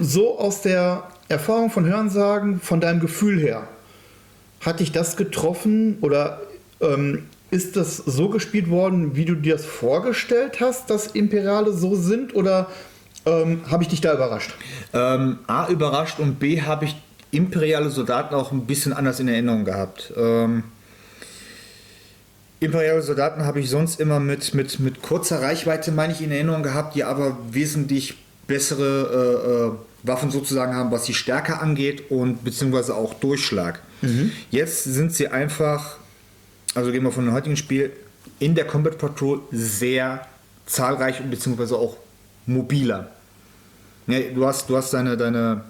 so 0.00 0.38
aus 0.38 0.62
der 0.62 1.08
Erfahrung 1.28 1.70
von 1.70 1.84
Hörensagen, 1.86 2.60
von 2.60 2.80
deinem 2.80 3.00
Gefühl 3.00 3.38
her, 3.40 3.68
hat 4.60 4.80
dich 4.80 4.92
das 4.92 5.16
getroffen 5.16 5.98
oder 6.00 6.40
ähm, 6.80 7.26
ist 7.50 7.76
das 7.76 7.96
so 7.96 8.28
gespielt 8.28 8.70
worden, 8.70 9.16
wie 9.16 9.24
du 9.24 9.34
dir 9.34 9.54
das 9.54 9.66
vorgestellt 9.66 10.60
hast, 10.60 10.90
dass 10.90 11.08
Imperiale 11.08 11.72
so 11.72 11.96
sind 11.96 12.34
oder 12.34 12.68
ähm, 13.26 13.62
habe 13.70 13.82
ich 13.82 13.88
dich 13.88 14.00
da 14.00 14.14
überrascht? 14.14 14.54
Ähm, 14.92 15.38
A, 15.46 15.68
überrascht 15.68 16.18
und 16.18 16.38
B, 16.38 16.62
habe 16.62 16.86
ich 16.86 16.96
imperiale 17.32 17.90
Soldaten 17.90 18.34
auch 18.34 18.52
ein 18.52 18.66
bisschen 18.66 18.92
anders 18.92 19.20
in 19.20 19.28
Erinnerung 19.28 19.64
gehabt. 19.64 20.12
Ähm, 20.16 20.64
imperiale 22.60 23.02
Soldaten 23.02 23.44
habe 23.44 23.60
ich 23.60 23.70
sonst 23.70 24.00
immer 24.00 24.20
mit, 24.20 24.54
mit, 24.54 24.80
mit 24.80 25.02
kurzer 25.02 25.42
Reichweite, 25.42 25.92
meine 25.92 26.12
ich, 26.12 26.22
in 26.22 26.30
Erinnerung 26.30 26.62
gehabt, 26.62 26.94
die 26.94 27.04
aber 27.04 27.36
wesentlich 27.50 28.16
bessere 28.46 29.74
äh, 30.02 30.06
äh, 30.06 30.08
Waffen 30.08 30.30
sozusagen 30.30 30.74
haben, 30.74 30.90
was 30.90 31.04
die 31.04 31.14
Stärke 31.14 31.60
angeht 31.60 32.10
und 32.10 32.42
beziehungsweise 32.44 32.94
auch 32.94 33.14
Durchschlag. 33.14 33.80
Jetzt 34.50 34.84
sind 34.84 35.12
sie 35.14 35.28
einfach, 35.28 35.98
also 36.74 36.92
gehen 36.92 37.02
wir 37.02 37.12
von 37.12 37.24
dem 37.24 37.34
heutigen 37.34 37.56
Spiel, 37.56 37.92
in 38.38 38.54
der 38.54 38.66
Combat 38.66 38.98
Patrol 38.98 39.40
sehr 39.50 40.26
zahlreich 40.66 41.20
und 41.20 41.30
beziehungsweise 41.30 41.76
auch 41.76 41.96
mobiler. 42.46 43.10
Ja, 44.06 44.20
du 44.34 44.46
hast, 44.46 44.68
du 44.68 44.76
hast 44.76 44.92
deine, 44.92 45.16
deine, 45.16 45.64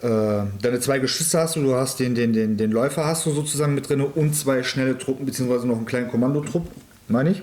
äh, 0.00 0.42
deine 0.62 0.80
zwei 0.80 0.98
Geschütze 0.98 1.40
hast 1.40 1.56
du, 1.56 1.62
du 1.62 1.74
hast 1.74 2.00
den, 2.00 2.14
den, 2.14 2.32
den, 2.32 2.56
den 2.56 2.70
Läufer 2.70 3.04
hast 3.04 3.26
du 3.26 3.30
sozusagen 3.30 3.74
mit 3.74 3.88
drin 3.88 4.00
und 4.00 4.34
zwei 4.34 4.62
schnelle 4.62 4.98
Truppen, 4.98 5.26
beziehungsweise 5.26 5.66
noch 5.66 5.76
einen 5.76 5.86
kleinen 5.86 6.10
Kommandotrupp, 6.10 6.68
meine 7.08 7.30
ich. 7.30 7.42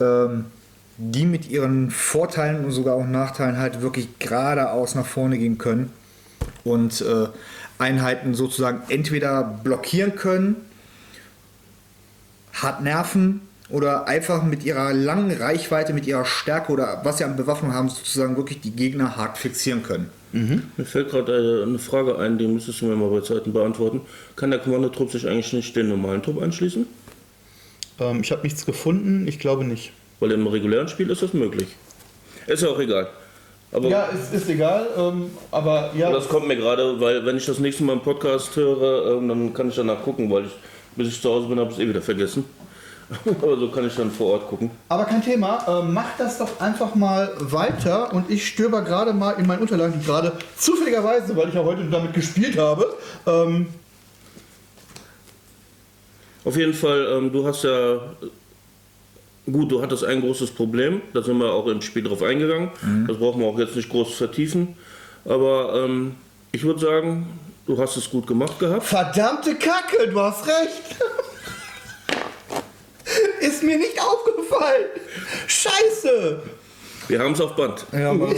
Ähm, 0.00 0.46
die 0.96 1.26
mit 1.26 1.50
ihren 1.50 1.90
Vorteilen 1.90 2.64
und 2.64 2.70
sogar 2.70 2.94
auch 2.94 3.06
Nachteilen 3.06 3.58
halt 3.58 3.80
wirklich 3.80 4.18
geradeaus 4.18 4.94
nach 4.94 5.06
vorne 5.06 5.38
gehen 5.38 5.58
können 5.58 5.90
und 6.62 7.00
äh, 7.00 7.26
Einheiten 7.78 8.34
sozusagen 8.34 8.82
entweder 8.88 9.42
blockieren 9.42 10.14
können, 10.14 10.56
hart 12.54 12.82
nerven 12.82 13.42
oder 13.68 14.06
einfach 14.06 14.42
mit 14.42 14.64
ihrer 14.64 14.92
langen 14.92 15.30
Reichweite, 15.30 15.92
mit 15.92 16.06
ihrer 16.06 16.24
Stärke 16.24 16.72
oder 16.72 17.00
was 17.04 17.18
sie 17.18 17.24
an 17.24 17.36
Bewaffnung 17.36 17.74
haben, 17.74 17.88
sozusagen 17.88 18.36
wirklich 18.36 18.60
die 18.60 18.72
Gegner 18.72 19.16
hart 19.16 19.38
fixieren 19.38 19.82
können. 19.82 20.10
Mir 20.76 20.84
fällt 20.84 21.10
gerade 21.10 21.60
äh, 21.60 21.62
eine 21.62 21.78
Frage 21.78 22.18
ein, 22.18 22.38
die 22.38 22.48
müsstest 22.48 22.80
du 22.80 22.86
mir 22.86 22.96
mal 22.96 23.08
bei 23.08 23.20
Zeiten 23.20 23.52
beantworten. 23.52 24.00
Kann 24.34 24.50
der 24.50 24.58
Kommandotrupp 24.58 25.12
sich 25.12 25.28
eigentlich 25.28 25.52
nicht 25.52 25.76
den 25.76 25.88
normalen 25.88 26.24
Trupp 26.24 26.42
anschließen? 26.42 26.86
Ähm, 28.00 28.20
ich 28.20 28.32
habe 28.32 28.42
nichts 28.42 28.66
gefunden, 28.66 29.28
ich 29.28 29.38
glaube 29.38 29.64
nicht. 29.64 29.92
Weil 30.18 30.32
im 30.32 30.48
regulären 30.48 30.88
Spiel 30.88 31.08
ist 31.10 31.22
das 31.22 31.34
möglich. 31.34 31.68
Ist 32.48 32.64
ja 32.64 32.68
auch 32.68 32.80
egal. 32.80 33.08
Aber 33.70 33.88
Ja, 33.88 34.06
ist, 34.06 34.34
ist 34.34 34.48
egal, 34.48 34.88
ähm, 34.96 35.30
aber 35.52 35.90
ja. 35.96 36.10
das 36.10 36.28
kommt 36.28 36.48
mir 36.48 36.56
gerade, 36.56 37.00
weil 37.00 37.24
wenn 37.24 37.36
ich 37.36 37.46
das 37.46 37.60
nächste 37.60 37.84
Mal 37.84 37.94
im 37.94 38.00
Podcast 38.00 38.56
höre, 38.56 39.16
ähm, 39.16 39.28
dann 39.28 39.54
kann 39.54 39.68
ich 39.68 39.76
danach 39.76 40.02
gucken, 40.02 40.30
weil 40.30 40.46
ich, 40.46 40.52
bis 40.96 41.08
ich 41.08 41.20
zu 41.20 41.30
Hause 41.30 41.48
bin, 41.48 41.58
habe 41.58 41.70
ich 41.70 41.76
es 41.76 41.82
eh 41.82 41.88
wieder 41.88 42.02
vergessen. 42.02 42.44
Aber 43.42 43.56
so 43.58 43.68
kann 43.68 43.86
ich 43.86 43.94
dann 43.94 44.10
vor 44.10 44.32
Ort 44.32 44.48
gucken. 44.48 44.70
Aber 44.88 45.04
kein 45.04 45.22
Thema, 45.22 45.64
ähm, 45.68 45.92
mach 45.92 46.16
das 46.16 46.38
doch 46.38 46.58
einfach 46.60 46.94
mal 46.94 47.32
weiter 47.38 48.12
und 48.12 48.30
ich 48.30 48.46
stöber 48.46 48.82
gerade 48.82 49.12
mal 49.12 49.32
in 49.32 49.46
meinen 49.46 49.60
Unterlagen, 49.60 49.98
die 50.00 50.06
gerade 50.06 50.32
zufälligerweise, 50.56 51.36
weil 51.36 51.48
ich 51.48 51.54
ja 51.54 51.62
heute 51.62 51.84
damit 51.90 52.14
gespielt 52.14 52.56
habe, 52.56 52.94
ähm, 53.26 53.66
Auf 56.44 56.56
jeden 56.56 56.74
Fall, 56.74 57.06
ähm, 57.10 57.32
du 57.32 57.46
hast 57.46 57.64
ja. 57.64 58.00
Gut, 59.50 59.70
du 59.70 59.82
hattest 59.82 60.04
ein 60.04 60.22
großes 60.22 60.52
Problem, 60.52 61.02
da 61.12 61.22
sind 61.22 61.36
wir 61.36 61.52
auch 61.52 61.66
im 61.66 61.82
Spiel 61.82 62.02
drauf 62.02 62.22
eingegangen. 62.22 62.70
Das 63.06 63.18
brauchen 63.18 63.42
wir 63.42 63.46
auch 63.46 63.58
jetzt 63.58 63.76
nicht 63.76 63.90
groß 63.90 64.14
vertiefen. 64.14 64.74
Aber 65.26 65.84
ähm, 65.84 66.14
ich 66.52 66.64
würde 66.64 66.80
sagen, 66.80 67.26
du 67.66 67.78
hast 67.78 67.96
es 67.96 68.10
gut 68.10 68.26
gemacht 68.26 68.58
gehabt. 68.58 68.84
verdammte 68.84 69.54
Kacke, 69.56 70.08
du 70.08 70.20
hast 70.20 70.46
recht. 70.46 70.96
Ist 73.40 73.62
mir 73.62 73.78
nicht 73.78 74.00
aufgefallen. 74.00 74.86
Scheiße. 75.46 76.42
Wir 77.08 77.18
haben 77.18 77.32
es 77.32 77.40
auf 77.40 77.54
Band. 77.54 77.84
Ja, 77.92 78.10
aber 78.10 78.34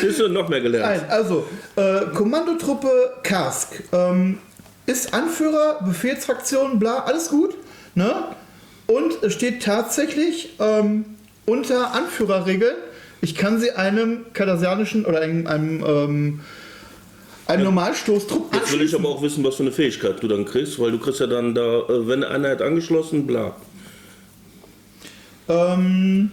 Siehst 0.00 0.20
du, 0.20 0.28
noch 0.28 0.48
mehr 0.48 0.60
gelernt. 0.60 1.02
Nein, 1.02 1.10
also, 1.10 1.46
äh, 1.76 2.06
Kommandotruppe 2.14 3.14
Kask. 3.22 3.82
Ähm, 3.92 4.38
ist 4.86 5.12
Anführer, 5.14 5.80
Befehlsfraktion, 5.84 6.78
bla, 6.78 7.00
alles 7.00 7.28
gut. 7.28 7.54
Ne? 7.94 8.14
Und 8.86 9.22
es 9.22 9.32
steht 9.34 9.62
tatsächlich 9.62 10.56
ähm, 10.58 11.04
unter 11.46 11.94
Anführerregeln, 11.94 12.76
ich 13.20 13.34
kann 13.36 13.60
sie 13.60 13.70
einem 13.72 14.26
kardassianischen 14.32 15.04
oder 15.04 15.20
einem, 15.20 15.46
einem, 15.46 15.84
ähm, 15.86 16.40
einem 17.52 17.64
Normalstoßtrupp 17.64 18.54
Jetzt 18.54 18.72
will 18.72 18.82
ich 18.82 18.94
aber 18.94 19.08
auch 19.08 19.22
wissen, 19.22 19.44
was 19.44 19.56
für 19.56 19.62
eine 19.62 19.72
Fähigkeit 19.72 20.22
du 20.22 20.28
dann 20.28 20.44
kriegst, 20.44 20.78
weil 20.78 20.92
du 20.92 20.98
kriegst 20.98 21.20
ja 21.20 21.26
dann 21.26 21.54
da, 21.54 21.80
äh, 21.80 22.06
wenn 22.08 22.24
eine 22.24 22.46
Einheit 22.46 22.62
angeschlossen, 22.62 23.26
bla. 23.26 23.56
Ähm, 25.48 26.30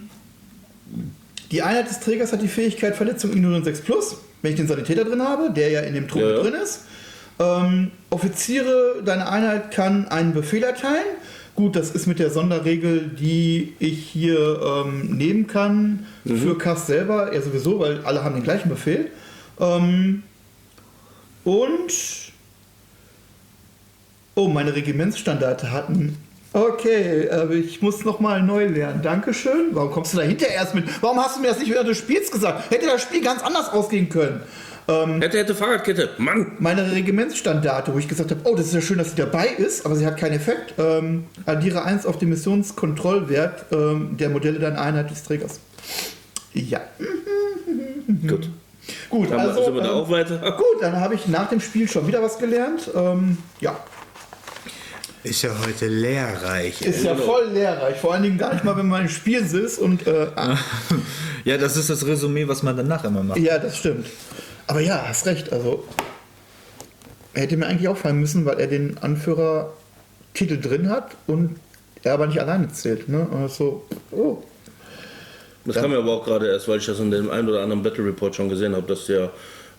die 1.50 1.62
Einheit 1.62 1.88
des 1.88 2.00
Trägers 2.00 2.32
hat 2.32 2.42
die 2.42 2.48
Fähigkeit 2.48 2.96
Verletzung 2.96 3.32
ignorieren 3.32 3.64
6 3.64 3.80
plus, 3.82 4.16
wenn 4.42 4.52
ich 4.52 4.56
den 4.56 4.68
Sanitäter 4.68 5.04
drin 5.04 5.22
habe, 5.22 5.50
der 5.50 5.70
ja 5.70 5.80
in 5.80 5.94
dem 5.94 6.08
Trupp 6.08 6.22
Ja, 6.22 6.30
ja. 6.30 6.42
drin 6.42 6.54
ist. 6.54 6.82
Ähm, 7.38 7.90
Offiziere, 8.10 9.02
deine 9.04 9.28
Einheit 9.28 9.70
kann 9.70 10.08
einen 10.08 10.32
Befehl 10.34 10.62
erteilen. 10.62 11.06
Gut, 11.54 11.74
das 11.74 11.90
ist 11.90 12.06
mit 12.06 12.18
der 12.18 12.30
Sonderregel, 12.30 13.10
die 13.18 13.74
ich 13.78 14.06
hier 14.06 14.60
ähm, 14.86 15.16
nehmen 15.16 15.46
kann 15.46 16.06
für 16.24 16.56
Cast 16.56 16.86
selber, 16.86 17.34
ja 17.34 17.42
sowieso, 17.42 17.80
weil 17.80 18.00
alle 18.04 18.22
haben 18.22 18.34
den 18.34 18.44
gleichen 18.44 18.68
Befehl. 18.68 19.08
Ähm, 19.58 20.22
und 21.44 21.92
oh, 24.34 24.48
meine 24.48 24.74
Regimentsstandarte 24.74 25.70
hatten. 25.72 26.16
Okay, 26.52 27.30
aber 27.30 27.52
ich 27.52 27.80
muss 27.80 28.04
nochmal 28.04 28.42
neu 28.42 28.66
lernen. 28.66 29.02
Dankeschön. 29.02 29.68
Warum 29.72 29.92
kommst 29.92 30.14
du 30.14 30.18
da 30.18 30.24
hinterher 30.24 30.56
erst 30.56 30.74
mit? 30.74 30.84
Warum 31.00 31.18
hast 31.18 31.36
du 31.36 31.40
mir 31.40 31.48
das 31.48 31.60
nicht 31.60 31.70
während 31.70 31.88
des 31.88 31.98
Spiels 31.98 32.30
gesagt? 32.30 32.70
Hätte 32.70 32.86
das 32.86 33.02
Spiel 33.02 33.22
ganz 33.22 33.42
anders 33.42 33.68
ausgehen 33.70 34.08
können. 34.08 34.40
Hätte, 35.20 35.38
hätte 35.38 35.54
Fahrradkette. 35.54 36.10
Mann! 36.18 36.52
Meine 36.58 36.90
Regimentsstandarte, 36.90 37.94
wo 37.94 37.98
ich 37.98 38.08
gesagt 38.08 38.32
habe, 38.32 38.40
oh, 38.44 38.56
das 38.56 38.66
ist 38.66 38.74
ja 38.74 38.80
schön, 38.80 38.98
dass 38.98 39.10
sie 39.10 39.16
dabei 39.16 39.46
ist, 39.46 39.86
aber 39.86 39.94
sie 39.94 40.04
hat 40.04 40.16
keinen 40.16 40.32
Effekt. 40.32 40.74
Ähm, 40.78 41.26
addiere 41.46 41.84
1 41.84 42.06
auf 42.06 42.18
den 42.18 42.30
Missionskontrollwert 42.30 43.66
ähm, 43.70 44.16
der 44.16 44.30
Modelle 44.30 44.58
deiner 44.58 44.80
Einheit 44.80 45.10
des 45.10 45.22
Trägers. 45.22 45.60
Ja. 46.54 46.80
Gut. 48.26 48.50
Gut, 49.08 49.30
Dann 49.30 49.40
also. 49.40 49.64
sind 49.64 49.74
wir 49.74 49.82
da 49.82 49.88
ähm, 49.90 49.94
auch 49.94 50.10
weiter. 50.10 50.38
Gut, 50.52 50.80
dann 50.80 50.96
habe 51.00 51.14
ich 51.14 51.26
nach 51.28 51.48
dem 51.48 51.60
Spiel 51.60 51.88
schon 51.88 52.06
wieder 52.06 52.22
was 52.22 52.38
gelernt. 52.38 52.90
Ähm, 52.94 53.38
ja, 53.60 53.78
Ist 55.22 55.42
ja 55.42 55.50
heute 55.66 55.86
lehrreich. 55.88 56.80
ist 56.82 57.04
ja 57.04 57.14
voll 57.14 57.48
lehrreich. 57.52 57.96
Vor 57.98 58.14
allen 58.14 58.22
Dingen 58.22 58.38
gar 58.38 58.52
nicht 58.54 58.64
mal, 58.64 58.76
wenn 58.76 58.88
man 58.88 59.02
im 59.02 59.08
Spiel 59.08 59.44
sitzt 59.44 59.78
und. 59.78 60.06
Äh, 60.06 60.28
ah, 60.36 60.56
Ja, 61.44 61.56
das 61.56 61.76
ist 61.76 61.88
das 61.90 62.06
Resümee, 62.06 62.46
was 62.48 62.62
man 62.62 62.76
danach 62.76 63.02
immer 63.04 63.22
macht. 63.22 63.38
ja, 63.38 63.58
das 63.58 63.76
stimmt. 63.78 64.06
Aber 64.66 64.80
ja, 64.80 65.04
hast 65.08 65.26
recht. 65.26 65.52
Also, 65.52 65.84
er 67.34 67.42
hätte 67.42 67.56
mir 67.56 67.66
eigentlich 67.66 67.88
auffallen 67.88 68.18
müssen, 68.20 68.44
weil 68.44 68.60
er 68.60 68.66
den 68.66 68.98
Anführertitel 68.98 70.60
drin 70.60 70.90
hat 70.90 71.16
und 71.26 71.56
er 72.02 72.14
aber 72.14 72.26
nicht 72.26 72.40
alleine 72.40 72.68
zählt. 72.72 73.08
Ne? 73.08 73.26
Also, 73.32 73.84
oh. 74.10 74.38
Das 75.64 75.76
kam 75.76 75.90
mir 75.90 75.98
aber 75.98 76.12
auch 76.12 76.24
gerade 76.24 76.48
erst, 76.48 76.68
weil 76.68 76.78
ich 76.78 76.86
das 76.86 76.98
in 77.00 77.10
dem 77.10 77.30
einen 77.30 77.48
oder 77.48 77.62
anderen 77.62 77.82
Battle 77.82 78.04
Report 78.04 78.34
schon 78.34 78.48
gesehen 78.48 78.74
habe, 78.74 78.86
dass 78.86 79.06
der 79.06 79.30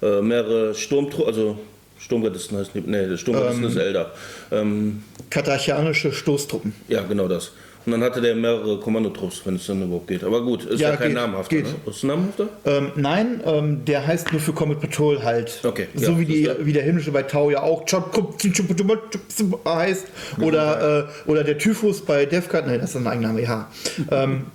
äh, 0.02 0.22
mehrere 0.22 0.74
Sturmtruppen, 0.76 1.28
also 1.28 1.58
Sturmgardisten 1.98 2.58
heißt 2.58 2.76
nicht, 2.76 2.88
nee, 2.88 3.18
Sturmgardisten 3.18 3.66
ist 3.68 3.76
Elder. 3.78 4.12
Ähm, 4.52 5.04
Katarchianische 5.30 6.12
Stoßtruppen. 6.12 6.74
ja, 6.88 7.02
genau 7.04 7.28
das. 7.28 7.52
Und 7.84 7.94
dann 7.94 8.04
hatte 8.04 8.22
der 8.22 8.36
mehrere 8.36 8.80
Kommandotrupps, 8.80 9.42
wenn 9.46 9.56
es 9.56 9.66
dann 9.66 9.82
überhaupt 9.82 10.08
geht. 10.08 10.24
Aber 10.24 10.44
gut, 10.44 10.66
ist 10.66 10.80
ja, 10.80 10.92
Ja, 10.92 10.96
kein 10.98 11.08
geht, 11.08 11.16
namhafter. 11.18 11.56
geht. 11.56 11.66
Ne? 11.66 11.74
Ist 11.88 12.04
ein 12.04 12.08
namhafter? 12.08 12.50
Ähm, 12.64 12.92
nein, 12.96 13.42
ähm, 13.44 13.86
der 13.86 14.06
heißt 14.06 14.32
nur 14.32 14.40
für 14.40 14.54
Comet 14.54 14.80
Patrol 14.80 15.24
halt. 15.24 15.62
Okay, 15.64 15.88
So 15.96 16.12
ja, 16.12 16.20
wie, 16.20 16.26
die, 16.26 16.50
wie 16.60 16.74
der 16.74 16.84
himmlische 16.84 17.12
bei 17.12 17.24
Tau 17.24 17.50
ja 17.50 17.64
auch 17.64 17.84
heißt. 19.66 20.06
Oder, 20.42 21.10
äh, 21.26 21.30
oder 21.30 21.44
der 21.44 21.58
Typhus 21.58 22.02
bei 22.02 22.28
Defcard. 22.28 22.68
Nein, 22.68 22.82
das 22.82 22.92
ist 22.92 22.98
ein 22.98 23.08
Eigenname, 23.08 23.42
ja. 23.42 23.72
ähm, 24.12 24.46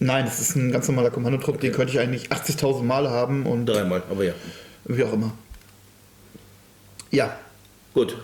nein, 0.00 0.24
das 0.24 0.40
ist 0.40 0.56
ein 0.56 0.72
ganz 0.72 0.88
normaler 0.88 1.10
Kommandotrupp. 1.10 1.60
Den 1.60 1.72
könnte 1.72 1.92
ich 1.92 2.00
eigentlich 2.00 2.30
80.000 2.30 2.82
Mal 2.82 3.08
haben 3.08 3.46
und 3.46 3.66
Dreimal, 3.66 4.02
aber 4.10 4.24
ja. 4.24 4.32
wie 4.84 5.04
auch 5.04 5.12
immer. 5.12 5.32
Ja, 7.10 7.36
Gut, 7.94 8.16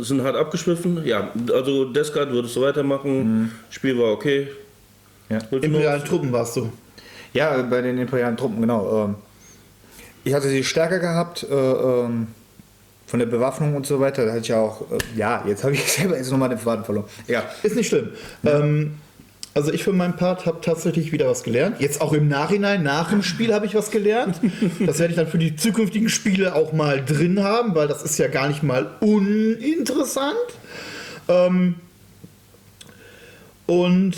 sind 0.00 0.22
hart 0.22 0.34
abgeschwiffen. 0.34 1.04
Ja, 1.04 1.30
also 1.52 1.84
Descard 1.84 2.30
würdest 2.32 2.56
du 2.56 2.62
weitermachen. 2.62 3.52
Spiel 3.68 3.98
war 3.98 4.12
okay. 4.12 4.48
Ja. 5.28 5.38
Imperialen 5.50 6.04
Truppen 6.04 6.32
warst 6.32 6.56
du. 6.56 6.72
Ja, 7.34 7.60
bei 7.62 7.82
den 7.82 7.98
imperialen 7.98 8.36
Truppen, 8.36 8.62
genau. 8.62 9.04
Ähm, 9.04 9.14
ich 10.24 10.34
hatte 10.34 10.48
sie 10.48 10.64
stärker 10.64 10.98
gehabt, 10.98 11.46
äh, 11.48 11.54
ähm, 11.54 12.28
von 13.06 13.20
der 13.20 13.26
Bewaffnung 13.26 13.76
und 13.76 13.86
so 13.86 14.00
weiter. 14.00 14.24
Da 14.24 14.32
hatte 14.32 14.40
ich 14.40 14.48
ja 14.48 14.58
auch, 14.58 14.90
äh, 14.90 14.98
ja, 15.16 15.44
jetzt 15.46 15.62
habe 15.64 15.74
ich 15.74 15.82
selber 15.92 16.16
jetzt 16.16 16.30
nochmal 16.30 16.48
den 16.48 16.58
Faden 16.58 16.84
verloren. 16.84 17.06
Ja, 17.28 17.44
Ist 17.62 17.76
nicht 17.76 17.88
schlimm. 17.88 18.08
Ähm, 18.44 18.98
also 19.54 19.72
ich 19.72 19.82
für 19.82 19.92
meinen 19.92 20.16
Part 20.16 20.46
habe 20.46 20.60
tatsächlich 20.60 21.10
wieder 21.12 21.28
was 21.28 21.42
gelernt. 21.42 21.80
Jetzt 21.80 22.00
auch 22.00 22.12
im 22.12 22.28
Nachhinein, 22.28 22.82
nach 22.82 23.10
dem 23.10 23.22
Spiel 23.22 23.52
habe 23.52 23.66
ich 23.66 23.74
was 23.74 23.90
gelernt. 23.90 24.40
Das 24.86 24.98
werde 24.98 25.12
ich 25.12 25.16
dann 25.16 25.26
für 25.26 25.38
die 25.38 25.56
zukünftigen 25.56 26.08
Spiele 26.08 26.54
auch 26.54 26.72
mal 26.72 27.04
drin 27.04 27.42
haben, 27.42 27.74
weil 27.74 27.88
das 27.88 28.02
ist 28.02 28.18
ja 28.18 28.28
gar 28.28 28.48
nicht 28.48 28.62
mal 28.62 28.90
uninteressant. 29.00 30.36
Ähm, 31.28 31.76
und 33.66 34.16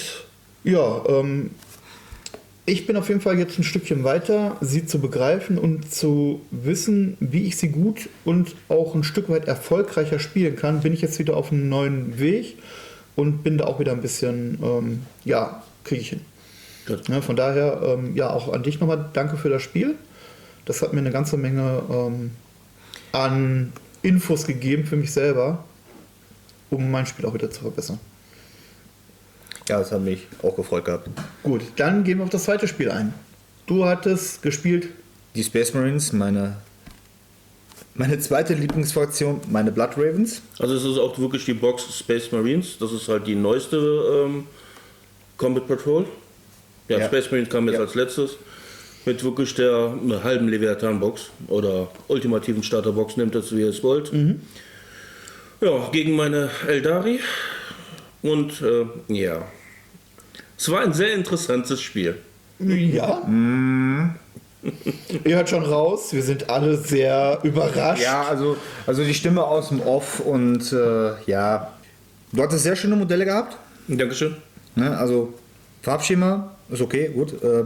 ja, 0.65 1.03
ähm, 1.09 1.51
ich 2.65 2.87
bin 2.87 2.97
auf 2.97 3.09
jeden 3.09 3.21
Fall 3.21 3.39
jetzt 3.39 3.59
ein 3.59 3.65
Stückchen 3.65 4.05
weiter, 4.05 4.57
sie 4.61 4.87
zu 4.87 5.01
begreifen 5.01 5.59
und 5.59 5.93
zu 5.93 6.43
wissen, 6.51 7.17
wie 7.21 7.47
ich 7.47 7.57
sie 7.57 7.69
gut 7.69 8.09
und 8.25 8.55
auch 8.69 8.95
ein 8.95 9.03
Stück 9.03 9.29
weit 9.29 9.49
erfolgreicher 9.49 10.21
spielen 10.21 10.57
kann, 10.57 10.81
bin 10.81 10.93
ich 10.93 11.01
jetzt 11.01 11.19
wieder 11.19 11.37
auf 11.37 11.51
einem 11.51 11.69
neuen 11.69 12.19
Weg 12.19 12.59
und 13.17 13.43
bin 13.43 13.59
da 13.59 13.65
auch 13.65 13.79
wieder 13.81 13.93
ein 13.93 14.01
bisschen, 14.01 14.59
ähm, 14.63 15.07
ja, 15.25 15.63
kriege 15.85 16.01
ich 16.01 16.09
hin. 16.11 16.21
Gut. 16.87 17.09
Ne, 17.09 17.23
von 17.23 17.37
daher, 17.37 17.81
ähm, 17.85 18.17
ja, 18.17 18.31
auch 18.31 18.53
an 18.53 18.63
dich 18.63 18.81
nochmal 18.81 19.11
danke 19.13 19.37
für 19.37 19.49
das 19.49 19.63
Spiel. 19.63 19.95
Das 20.65 20.83
hat 20.83 20.93
mir 20.93 21.01
eine 21.01 21.11
ganze 21.11 21.37
Menge 21.37 21.83
ähm, 21.91 22.31
an 23.13 23.73
Infos 24.03 24.47
gegeben 24.47 24.85
für 24.85 24.97
mich 24.97 25.13
selber, 25.13 25.65
um 26.71 26.91
mein 26.91 27.07
Spiel 27.07 27.27
auch 27.27 27.35
wieder 27.35 27.51
zu 27.51 27.61
verbessern. 27.63 28.01
ja, 29.69 29.79
das 29.79 29.93
hat 29.93 30.01
mich 30.01 30.27
auch 30.43 30.57
gefreut 30.57 30.85
gehabt. 30.85 31.09
Gut, 31.43 31.63
dann 31.77 32.03
gehen 32.05 32.19
wir 32.19 32.25
auf 32.25 32.31
das 32.31 32.45
zweite 32.45 32.67
Spiel 32.67 32.91
ein. 32.91 33.15
Du 33.67 33.85
hattest 33.85 34.43
gespielt 34.43 34.89
Die 35.35 35.45
Space 35.45 35.73
Marines, 35.73 36.13
meine, 36.13 36.57
meine 37.95 38.19
zweite 38.19 38.55
Lieblingsfraktion, 38.55 39.41
meine 39.51 39.71
Blood 39.73 39.91
Ravens. 39.97 40.43
Also 40.59 40.75
es 40.75 40.85
ist 40.85 40.99
auch 40.99 41.19
wirklich 41.19 41.45
die 41.45 41.55
Box 41.55 41.85
Space 41.99 42.33
Marines. 42.33 42.79
Das 42.79 42.93
ist 42.93 43.09
halt 43.09 43.27
die 43.27 43.35
neueste 43.35 43.77
ähm, 44.27 44.47
Combat 45.37 45.67
Patrol. 45.67 46.07
Ja, 46.89 46.99
Ja. 46.99 47.07
Space 47.07 47.31
Marines 47.31 47.51
kam 47.51 47.67
jetzt 47.67 47.75
Ja. 47.77 47.81
als 47.83 47.95
letztes. 47.95 48.37
Mit 49.05 49.23
wirklich 49.25 49.55
der 49.57 49.95
eine 50.01 50.23
halben 50.23 50.49
Leviathan-Box 50.49 51.31
oder 51.49 51.91
ultimativen 52.07 52.63
Starter-Box, 52.63 53.17
nehmt 53.17 53.35
das 53.35 53.51
wie 53.55 53.61
ihr 53.63 53.69
es 53.71 53.83
wollt. 53.83 54.13
Ja, 55.61 55.89
gegen 55.91 56.15
meine 56.15 56.51
Eldari. 56.69 57.19
Und 58.23 58.63
äh, 58.63 58.87
ja, 59.13 59.43
es 60.57 60.71
war 60.71 60.83
ein 60.83 60.93
sehr 60.93 61.15
interessantes 61.15 61.83
Spiel. 61.83 62.17
Ja. 62.61 63.27
Ihr 65.25 65.37
hört 65.37 65.49
schon 65.49 65.65
raus, 65.65 66.13
wir 66.13 66.23
sind 66.23 66.49
alle 66.49 66.77
sehr 66.77 67.41
überrascht. 67.43 68.03
Ja, 68.03 68.23
also, 68.23 68.57
also 68.87 69.05
die 69.05 69.15
Stimme 69.15 69.43
aus 69.45 69.69
dem 69.69 69.81
Off 69.81 70.21
und 70.21 70.73
äh, 70.73 71.13
ja, 71.27 71.73
du 72.33 72.43
hattest 72.43 72.63
sehr 72.63 72.77
schöne 72.77 72.97
Modelle 72.97 73.25
gehabt. 73.25 73.57
Dankeschön. 73.89 74.37
Ne? 74.77 74.97
Also 74.97 75.35
Farbschema 75.83 76.53
ist 76.71 76.81
okay, 76.81 77.09
gut. 77.09 77.35
Äh, 77.43 77.65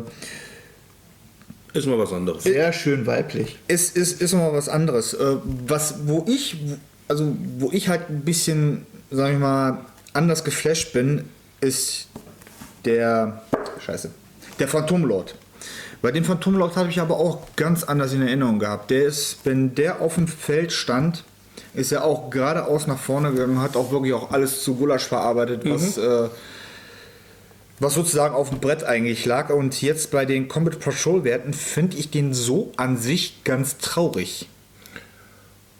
Ist 1.75 1.87
mal 1.87 1.99
was 1.99 2.13
anderes. 2.13 2.45
Sehr 2.45 2.73
schön 2.73 3.07
weiblich. 3.07 3.59
ist, 3.69 3.97
ist, 3.97 4.23
ist 4.23 4.33
nochmal 4.33 4.55
was 4.55 4.69
anderes. 4.69 5.13
Äh, 5.13 5.37
was, 5.67 6.07
wo 6.07 6.25
ich, 6.27 6.57
also 7.09 7.37
wo 7.59 7.71
ich 7.73 7.89
halt 7.89 8.09
ein 8.09 8.23
bisschen, 8.23 8.87
sag 9.11 9.33
ich 9.33 9.39
mal, 9.39 9.85
anders 10.15 10.45
geflasht 10.45 10.95
bin, 10.95 11.25
ist 11.61 12.09
der, 12.87 13.43
scheiße, 13.85 14.11
der 14.59 14.69
Phantomlord. 14.69 15.35
Bei 16.07 16.13
dem 16.13 16.23
Phantomlord 16.23 16.77
habe 16.77 16.89
ich 16.89 17.01
aber 17.01 17.17
auch 17.17 17.41
ganz 17.57 17.83
anders 17.83 18.13
in 18.13 18.23
Erinnerung 18.23 18.61
gehabt. 18.61 18.93
Der 18.93 19.07
ist, 19.07 19.39
wenn 19.43 19.75
der 19.75 20.01
auf 20.01 20.15
dem 20.15 20.29
Feld 20.29 20.71
stand, 20.71 21.25
ist 21.75 21.91
er 21.91 22.05
auch 22.05 22.31
geradeaus 22.31 22.87
nach 22.87 22.97
vorne 22.97 23.33
gegangen, 23.33 23.61
hat 23.61 23.77
auch 23.77 23.91
wirklich 23.91 24.13
auch 24.13 24.31
alles 24.31 24.63
zu 24.63 24.77
Gulasch 24.77 25.03
verarbeitet, 25.03 25.69
was, 25.69 25.99
äh, 25.99 26.29
was 27.81 27.95
sozusagen 27.95 28.37
auf 28.37 28.51
dem 28.51 28.61
Brett 28.61 28.85
eigentlich 28.85 29.25
lag. 29.25 29.51
Und 29.51 29.83
jetzt 29.83 30.13
bei 30.13 30.25
den 30.25 30.47
Combat 30.47 30.79
Patrol 30.79 31.25
Werten 31.25 31.53
finde 31.53 31.97
ich 31.97 32.09
den 32.09 32.33
so 32.35 32.71
an 32.77 32.99
sich 32.99 33.43
ganz 33.43 33.79
traurig. 33.79 34.49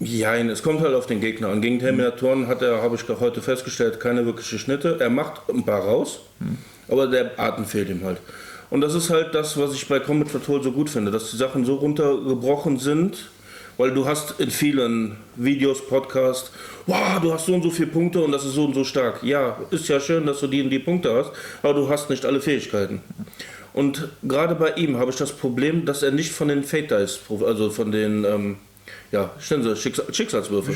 Ja, 0.01 0.35
es 0.35 0.61
kommt 0.61 0.81
halt 0.81 0.93
auf 0.93 1.05
den 1.05 1.21
Gegner 1.21 1.47
an. 1.47 1.61
Gegen 1.61 1.79
Terminatoren 1.79 2.47
hat 2.47 2.61
er, 2.61 2.81
habe 2.81 2.97
ich 2.97 3.07
heute 3.21 3.41
festgestellt, 3.41 4.01
keine 4.01 4.25
wirkliche 4.25 4.59
Schnitte. 4.59 4.97
Er 4.99 5.09
macht 5.09 5.49
ein 5.49 5.63
paar 5.63 5.79
raus, 5.79 6.19
aber 6.89 7.07
der 7.07 7.39
Atem 7.39 7.63
fehlt 7.63 7.87
ihm 7.87 8.03
halt. 8.03 8.19
Und 8.69 8.81
das 8.81 8.93
ist 8.93 9.09
halt 9.09 9.33
das, 9.33 9.57
was 9.57 9.73
ich 9.73 9.87
bei 9.87 9.99
Combat 9.99 10.31
Patrol 10.31 10.61
so 10.61 10.71
gut 10.71 10.89
finde, 10.89 11.11
dass 11.11 11.31
die 11.31 11.37
Sachen 11.37 11.65
so 11.65 11.75
runtergebrochen 11.75 12.77
sind 12.79 13.29
Weil 13.77 13.91
du 13.91 14.07
hast 14.07 14.39
in 14.39 14.49
vielen 14.49 15.17
Videos, 15.35 15.85
Podcasts, 15.87 16.51
wow, 16.87 17.19
du 17.21 17.31
hast 17.31 17.45
so 17.45 17.53
und 17.53 17.61
so 17.61 17.69
viele 17.69 17.89
Punkte 17.89 18.21
und 18.21 18.31
das 18.31 18.43
ist 18.43 18.53
so 18.53 18.65
und 18.65 18.73
so 18.73 18.83
stark. 18.83 19.23
Ja, 19.23 19.57
ist 19.69 19.87
ja 19.87 19.99
schön, 19.99 20.25
dass 20.25 20.39
du 20.39 20.47
die 20.47 20.61
und 20.63 20.71
die 20.71 20.79
Punkte 20.79 21.13
hast, 21.13 21.31
aber 21.61 21.75
du 21.75 21.87
hast 21.87 22.09
nicht 22.09 22.25
alle 22.25 22.41
Fähigkeiten. 22.41 23.01
Und 23.73 24.09
gerade 24.23 24.55
bei 24.55 24.71
ihm 24.73 24.97
habe 24.97 25.11
ich 25.11 25.17
das 25.17 25.31
Problem, 25.31 25.85
dass 25.85 26.01
er 26.01 26.09
nicht 26.09 26.31
von 26.31 26.47
den 26.47 26.63
Fate 26.63 26.89
Dice, 26.89 27.19
also 27.45 27.69
von 27.69 27.91
den 27.91 28.25
ähm, 28.25 28.55
ja, 29.11 29.31
Sie, 29.39 29.75
Schicksal, 29.75 30.11
Schicksalswürfe. 30.11 30.71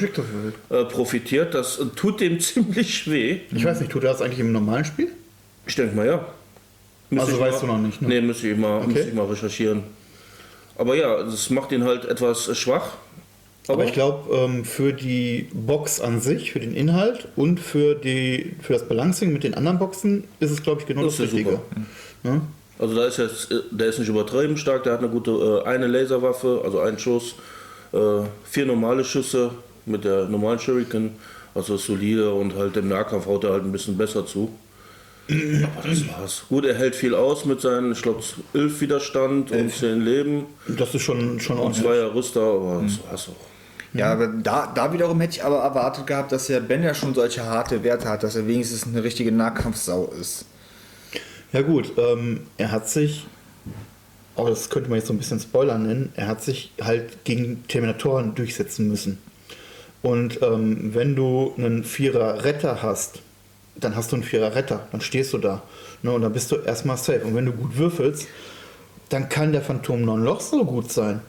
Äh, 0.69 0.85
profitiert. 0.85 1.53
Das 1.53 1.79
tut 1.95 2.21
dem 2.21 2.39
ziemlich 2.39 3.09
weh. 3.09 3.39
Ich 3.51 3.65
weiß 3.65 3.79
nicht, 3.79 3.91
tut 3.91 4.03
er 4.03 4.11
das 4.11 4.21
eigentlich 4.21 4.39
im 4.39 4.51
normalen 4.51 4.85
Spiel? 4.85 5.09
Ich 5.65 5.75
denke 5.75 5.95
mal, 5.95 6.05
ja. 6.05 6.25
Also 7.19 7.33
ich 7.33 7.39
weißt 7.39 7.63
mal, 7.63 7.67
du 7.67 7.73
noch 7.73 7.79
nicht, 7.87 8.01
ne? 8.01 8.07
Nee, 8.07 8.21
müsste 8.21 8.47
ich, 8.47 8.57
mal, 8.57 8.77
Okay. 8.79 8.87
müsste 8.87 9.09
ich 9.09 9.13
mal 9.13 9.25
recherchieren. 9.25 9.83
Aber 10.77 10.95
ja, 10.95 11.23
das 11.23 11.49
macht 11.49 11.71
ihn 11.71 11.83
halt 11.83 12.05
etwas 12.05 12.57
schwach. 12.57 12.93
Aber 13.67 13.85
ich 13.85 13.93
glaube, 13.93 14.35
ähm, 14.35 14.65
für 14.65 14.91
die 14.91 15.47
Box 15.53 16.01
an 16.01 16.19
sich, 16.19 16.51
für 16.51 16.59
den 16.59 16.73
Inhalt 16.73 17.27
und 17.35 17.59
für, 17.59 17.95
die, 17.95 18.55
für 18.61 18.73
das 18.73 18.87
Balancing 18.87 19.31
mit 19.33 19.43
den 19.43 19.53
anderen 19.53 19.77
Boxen 19.77 20.23
ist 20.39 20.51
es, 20.51 20.63
glaube 20.63 20.81
ich, 20.81 20.87
genau 20.87 21.03
Das 21.03 21.17
ja 21.19 21.25
Richtige. 21.25 21.59
Ne? 22.23 22.41
Also 22.79 22.95
da 22.95 23.05
ist 23.05 23.17
jetzt, 23.17 23.53
der 23.69 23.87
ist 23.87 23.99
nicht 23.99 24.07
übertrieben 24.09 24.57
stark, 24.57 24.83
der 24.83 24.93
hat 24.93 24.99
eine 24.99 25.09
gute, 25.09 25.31
äh, 25.63 25.67
eine 25.67 25.85
Laserwaffe, 25.87 26.61
also 26.63 26.79
einen 26.79 26.97
Schuss, 26.97 27.35
äh, 27.93 27.97
vier 28.43 28.65
normale 28.65 29.03
Schüsse 29.05 29.51
mit 29.85 30.03
der 30.03 30.25
normalen 30.25 30.57
Shuriken, 30.57 31.11
also 31.53 31.75
ist 31.75 31.85
solide 31.85 32.33
und 32.33 32.55
halt 32.55 32.75
im 32.77 32.87
Nahkampf 32.87 33.27
haut 33.27 33.43
er 33.43 33.51
halt 33.51 33.63
ein 33.63 33.71
bisschen 33.71 33.97
besser 33.97 34.25
zu. 34.25 34.49
Aber 35.77 35.87
das 35.87 36.07
war's. 36.09 36.43
Gut, 36.49 36.65
er 36.65 36.75
hält 36.75 36.95
viel 36.95 37.15
aus 37.15 37.45
mit 37.45 37.61
seinen, 37.61 37.91
ich 37.91 38.01
glaube, 38.01 38.21
11 38.53 38.81
Widerstand 38.81 39.51
und 39.51 39.71
10 39.71 40.01
Leben 40.01 40.45
Das 40.67 40.93
ist 40.93 41.01
schon, 41.03 41.39
schon 41.39 41.57
und 41.57 41.63
ordentlich. 41.63 41.83
zweier 41.85 42.13
Rüster, 42.13 42.41
aber 42.41 42.81
das 42.83 42.99
war's 43.09 43.29
auch. 43.29 43.51
Ja, 43.93 44.13
aber 44.13 44.27
da, 44.27 44.71
da 44.73 44.93
wiederum 44.93 45.19
hätte 45.19 45.35
ich 45.37 45.43
aber 45.43 45.57
erwartet 45.59 46.07
gehabt, 46.07 46.31
dass 46.31 46.47
der 46.47 46.61
Ben 46.61 46.81
ja 46.81 46.93
schon 46.93 47.13
solche 47.13 47.45
harte 47.45 47.83
Werte 47.83 48.07
hat, 48.07 48.23
dass 48.23 48.35
er 48.37 48.47
wenigstens 48.47 48.85
eine 48.87 49.03
richtige 49.03 49.31
Nahkampfsau 49.33 50.13
ist. 50.19 50.45
Ja 51.51 51.61
gut, 51.61 51.91
ähm, 51.97 52.41
er 52.57 52.71
hat 52.71 52.87
sich, 52.87 53.25
auch 54.37 54.47
das 54.47 54.69
könnte 54.69 54.89
man 54.89 54.99
jetzt 54.99 55.07
so 55.07 55.13
ein 55.13 55.17
bisschen 55.17 55.41
Spoiler 55.41 55.77
nennen, 55.77 56.13
er 56.15 56.27
hat 56.27 56.41
sich 56.41 56.71
halt 56.81 57.25
gegen 57.25 57.67
Terminatoren 57.67 58.33
durchsetzen 58.33 58.87
müssen. 58.87 59.17
Und 60.01 60.41
ähm, 60.41 60.95
wenn 60.95 61.15
du 61.17 61.53
einen 61.57 61.83
Vierer 61.83 62.45
Retter 62.45 62.81
hast, 62.81 63.19
dann 63.81 63.95
hast 63.95 64.11
du 64.11 64.15
einen 64.15 64.23
Vierer 64.23 64.55
Retter, 64.55 64.87
dann 64.91 65.01
stehst 65.01 65.33
du 65.33 65.37
da. 65.37 65.63
Ne, 66.03 66.11
und 66.11 66.21
dann 66.21 66.33
bist 66.33 66.51
du 66.51 66.55
erstmal 66.55 66.97
safe. 66.97 67.21
Und 67.25 67.35
wenn 67.35 67.45
du 67.45 67.51
gut 67.51 67.77
würfelst, 67.77 68.27
dann 69.09 69.27
kann 69.27 69.51
der 69.51 69.61
Phantom 69.61 70.01
non 70.01 70.23
noch 70.23 70.39
so 70.39 70.63
gut 70.63 70.91
sein. 70.91 71.21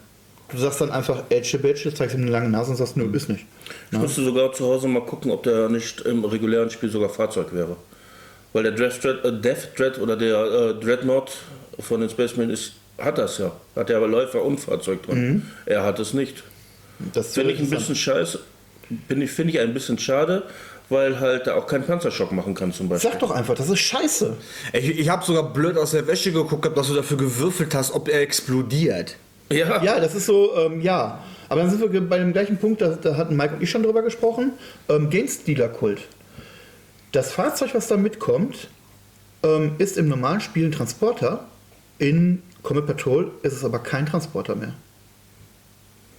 Du 0.49 0.57
sagst 0.57 0.81
dann 0.81 0.91
einfach 0.91 1.23
Edge 1.29 1.57
Badge, 1.57 1.93
zeigst 1.93 2.15
ihm 2.15 2.21
eine 2.21 2.31
lange 2.31 2.49
Nase 2.49 2.71
und 2.71 2.77
sagst, 2.77 2.95
nö, 2.95 3.09
ist 3.11 3.27
nicht. 3.27 3.45
Ich 3.91 3.97
müsste 3.97 4.23
sogar 4.23 4.53
zu 4.53 4.65
Hause 4.65 4.87
mal 4.87 5.01
gucken, 5.01 5.31
ob 5.31 5.43
der 5.43 5.67
nicht 5.67 6.01
im 6.01 6.23
regulären 6.23 6.69
Spiel 6.69 6.89
sogar 6.89 7.09
Fahrzeug 7.09 7.53
wäre. 7.53 7.75
Weil 8.53 8.63
der 8.63 8.71
Death 8.73 9.03
Dread, 9.03 9.25
äh, 9.25 9.33
Death 9.33 9.69
Dread 9.77 9.99
oder 9.99 10.15
der 10.15 10.37
äh, 10.37 10.73
Dreadnought 10.75 11.31
von 11.79 12.01
den 12.01 12.09
Spacemen 12.09 12.51
ist, 12.51 12.73
hat 12.99 13.17
das 13.17 13.39
ja. 13.39 13.51
Hat 13.75 13.89
ja 13.89 13.97
aber 13.97 14.07
Läufer 14.07 14.43
und 14.43 14.59
Fahrzeug 14.59 15.01
drin. 15.03 15.47
Er 15.65 15.83
hat 15.83 15.99
es 15.99 16.13
nicht. 16.13 16.43
Das 17.13 17.33
Finde 17.33 17.53
ich 17.53 17.59
ein 17.59 17.69
bisschen 17.69 17.95
scheiße. 17.95 18.39
Finde 19.07 19.25
ich, 19.25 19.31
finde 19.31 19.53
ich 19.53 19.59
ein 19.59 19.73
bisschen 19.73 19.97
schade, 19.97 20.43
weil 20.89 21.19
halt 21.19 21.47
da 21.47 21.55
auch 21.55 21.67
kein 21.67 21.85
Panzerschock 21.85 22.31
machen 22.31 22.53
kann 22.53 22.71
zum 22.73 22.89
Beispiel. 22.89 23.11
Sag 23.11 23.19
doch 23.19 23.31
einfach, 23.31 23.55
das 23.55 23.69
ist 23.69 23.79
scheiße. 23.79 24.37
Ich, 24.73 24.99
ich 24.99 25.09
habe 25.09 25.25
sogar 25.25 25.51
blöd 25.53 25.77
aus 25.77 25.91
der 25.91 26.07
Wäsche 26.07 26.31
geguckt, 26.31 26.65
dass 26.77 26.87
du 26.87 26.93
dafür 26.93 27.17
gewürfelt 27.17 27.73
hast, 27.75 27.91
ob 27.93 28.09
er 28.09 28.21
explodiert. 28.21 29.17
Ja, 29.51 29.83
Ja, 29.83 29.99
das 29.99 30.15
ist 30.15 30.25
so, 30.25 30.55
ähm, 30.57 30.81
ja. 30.81 31.23
Aber 31.49 31.61
dann 31.61 31.69
sind 31.69 31.91
wir 31.91 32.09
bei 32.09 32.17
dem 32.17 32.33
gleichen 32.33 32.57
Punkt, 32.57 32.81
da, 32.81 32.89
da 32.89 33.15
hatten 33.15 33.35
Mike 33.35 33.55
und 33.55 33.63
ich 33.63 33.69
schon 33.69 33.83
drüber 33.83 34.01
gesprochen. 34.01 34.53
Ähm, 34.89 35.09
Genstealer-Kult. 35.09 36.01
Das 37.11 37.31
Fahrzeug, 37.31 37.75
was 37.75 37.87
da 37.87 37.97
mitkommt, 37.97 38.69
ähm, 39.43 39.73
ist 39.77 39.97
im 39.97 40.07
normalen 40.07 40.41
Spiel 40.41 40.65
ein 40.65 40.71
Transporter. 40.71 41.45
In 41.99 42.41
Comet 42.63 42.87
Patrol 42.87 43.31
ist 43.43 43.53
es 43.53 43.63
aber 43.63 43.79
kein 43.79 44.05
Transporter 44.05 44.55
mehr. 44.55 44.73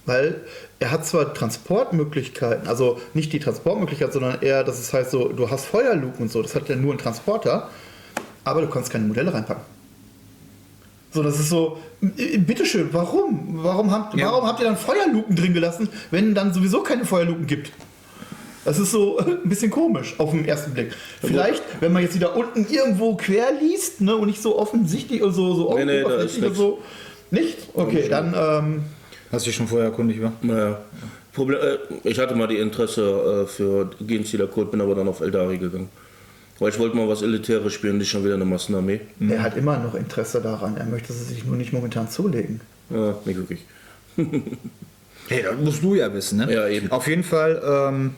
Weil 0.05 0.41
er 0.79 0.91
hat 0.91 1.05
zwar 1.05 1.33
Transportmöglichkeiten, 1.33 2.67
also 2.67 2.99
nicht 3.13 3.33
die 3.33 3.39
Transportmöglichkeit, 3.39 4.13
sondern 4.13 4.41
eher, 4.41 4.63
dass 4.63 4.79
es 4.79 4.93
heißt 4.93 5.11
so, 5.11 5.29
du 5.29 5.49
hast 5.49 5.65
Feuerluken 5.65 6.23
und 6.23 6.31
so, 6.31 6.41
das 6.41 6.53
hat 6.53 6.69
ja 6.69 6.75
nur 6.75 6.93
ein 6.93 6.97
Transporter, 6.99 7.69
aber 8.43 8.61
du 8.61 8.67
kannst 8.67 8.91
keine 8.91 9.05
Modelle 9.05 9.33
reinpacken. 9.33 9.63
So, 11.11 11.23
das 11.23 11.39
ist 11.39 11.49
so, 11.49 11.77
äh, 12.17 12.37
bitteschön, 12.37 12.89
warum? 12.91 13.59
Warum 13.63 13.89
habt, 13.91 14.15
Ja. 14.15 14.27
warum 14.31 14.45
habt 14.45 14.59
ihr 14.59 14.65
dann 14.65 14.77
Feuerluken 14.77 15.35
drin 15.35 15.53
gelassen, 15.53 15.89
wenn 16.11 16.35
dann 16.35 16.53
sowieso 16.53 16.81
keine 16.83 17.05
Feuerluken 17.05 17.47
gibt? 17.47 17.71
Das 18.65 18.77
ist 18.79 18.91
so 18.91 19.17
ein 19.19 19.39
bisschen 19.49 19.71
komisch 19.71 20.15
auf 20.19 20.31
den 20.31 20.45
ersten 20.45 20.73
Blick. 20.73 20.93
Vielleicht, 21.21 21.63
wenn 21.79 21.93
man 21.93 22.01
jetzt 22.03 22.15
wieder 22.15 22.35
unten 22.35 22.67
irgendwo 22.69 23.15
quer 23.15 23.47
liest 23.59 24.01
ne, 24.01 24.15
und 24.15 24.27
nicht 24.27 24.41
so 24.41 24.59
offensichtlich 24.59 25.21
und 25.23 25.33
so, 25.33 25.53
so 25.55 25.73
Nee, 25.77 25.85
nee, 25.85 26.03
und 26.03 26.17
nix. 26.41 26.57
so. 26.57 26.79
Nicht? 27.31 27.57
Okay, 27.73 28.07
dann 28.09 28.35
ähm, 28.37 28.83
Hast 29.31 29.45
du 29.45 29.49
dich 29.49 29.55
schon 29.55 29.67
vorher 29.67 29.87
erkundigt, 29.87 30.21
wa? 30.21 30.31
Naja. 30.41 30.79
Problem, 31.33 31.59
äh, 31.61 32.09
ich 32.09 32.17
hatte 32.19 32.35
mal 32.35 32.47
die 32.47 32.57
Interesse 32.57 33.43
äh, 33.43 33.47
für 33.47 33.89
Genstealer 33.99 34.47
Code, 34.47 34.71
bin 34.71 34.81
aber 34.81 34.95
dann 34.95 35.07
auf 35.07 35.21
Eldari 35.21 35.57
gegangen. 35.57 35.89
Weil 36.59 36.69
ich 36.69 36.79
wollte 36.79 36.95
mal 36.95 37.07
was 37.09 37.21
Elitäres 37.21 37.73
spielen, 37.73 37.97
nicht 37.97 38.09
schon 38.09 38.23
wieder 38.23 38.35
eine 38.35 38.45
Massenarmee. 38.45 39.01
er 39.27 39.43
hat 39.43 39.57
immer 39.57 39.77
noch 39.77 39.93
Interesse 39.93 40.39
daran. 40.39 40.77
Er 40.77 40.85
möchte 40.85 41.11
es 41.11 41.27
sich 41.27 41.43
nur 41.43 41.57
nicht 41.57 41.73
momentan 41.73 42.09
zulegen. 42.09 42.61
Ja, 42.89 43.15
nicht 43.25 43.37
wirklich. 43.37 43.65
Hey, 45.27 45.41
das 45.41 45.55
musst 45.57 45.81
du 45.81 45.95
ja 45.95 46.13
wissen, 46.13 46.37
ne? 46.37 46.53
Ja, 46.53 46.67
eben. 46.67 46.91
Auf 46.91 47.07
jeden 47.07 47.23
Fall, 47.23 47.59
ähm, 47.65 48.13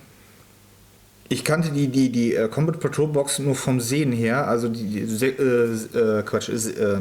ich 1.29 1.45
kannte 1.45 1.71
die, 1.71 1.87
die, 1.87 2.09
die 2.11 2.35
äh, 2.35 2.49
Combat 2.49 2.81
Patrol 2.81 3.07
Box 3.07 3.39
nur 3.39 3.55
vom 3.55 3.79
Sehen 3.79 4.11
her. 4.11 4.45
Also 4.45 4.67
die, 4.67 5.05
die 5.05 5.25
äh, 5.25 6.19
äh, 6.19 6.23
Quatsch, 6.23 6.49
ist 6.49 6.67
äh, 6.77 6.99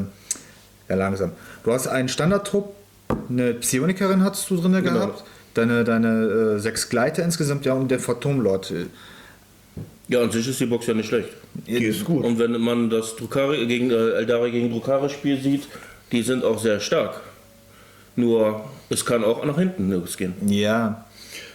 ja 0.89 0.95
langsam. 0.95 1.33
Du 1.65 1.73
hast 1.73 1.89
einen 1.89 2.09
Standardtrupp, 2.09 2.76
eine 3.29 3.55
Psionikerin 3.55 4.23
hattest 4.23 4.49
du 4.51 4.57
drin 4.57 4.73
Genau. 4.73 4.93
gehabt, 4.93 5.25
deine, 5.55 5.85
deine 5.85 6.55
äh, 6.57 6.59
sechs 6.59 6.89
Gleiter 6.89 7.23
insgesamt, 7.25 7.65
ja, 7.67 7.75
und 7.75 7.91
der 7.91 7.99
Phantomlord. 8.01 8.73
Ja, 10.09 10.23
an 10.23 10.31
sich 10.31 10.49
ist 10.49 10.61
die 10.61 10.67
Box 10.67 10.87
ja 10.87 10.95
nicht 10.95 11.09
schlecht. 11.09 11.31
Die 11.67 11.85
ist 11.85 12.05
gut. 12.05 12.25
Und 12.25 12.39
wenn 12.39 12.53
man 12.61 12.91
das 12.91 13.17
Drukari 13.17 13.67
gegen, 13.67 13.91
äh, 13.91 14.11
Eldari 14.13 14.51
gegen 14.53 14.71
Drukari 14.71 15.09
Spiel 15.11 15.41
sieht, 15.41 15.67
die 16.13 16.23
sind 16.23 16.45
auch 16.45 16.61
sehr 16.61 16.79
stark. 16.79 17.21
Nur, 18.15 18.65
es 18.89 19.05
kann 19.05 19.25
auch 19.25 19.45
nach 19.45 19.59
hinten 19.59 19.89
nirgends 19.89 20.17
gehen. 20.17 20.35
Ja, 20.47 21.05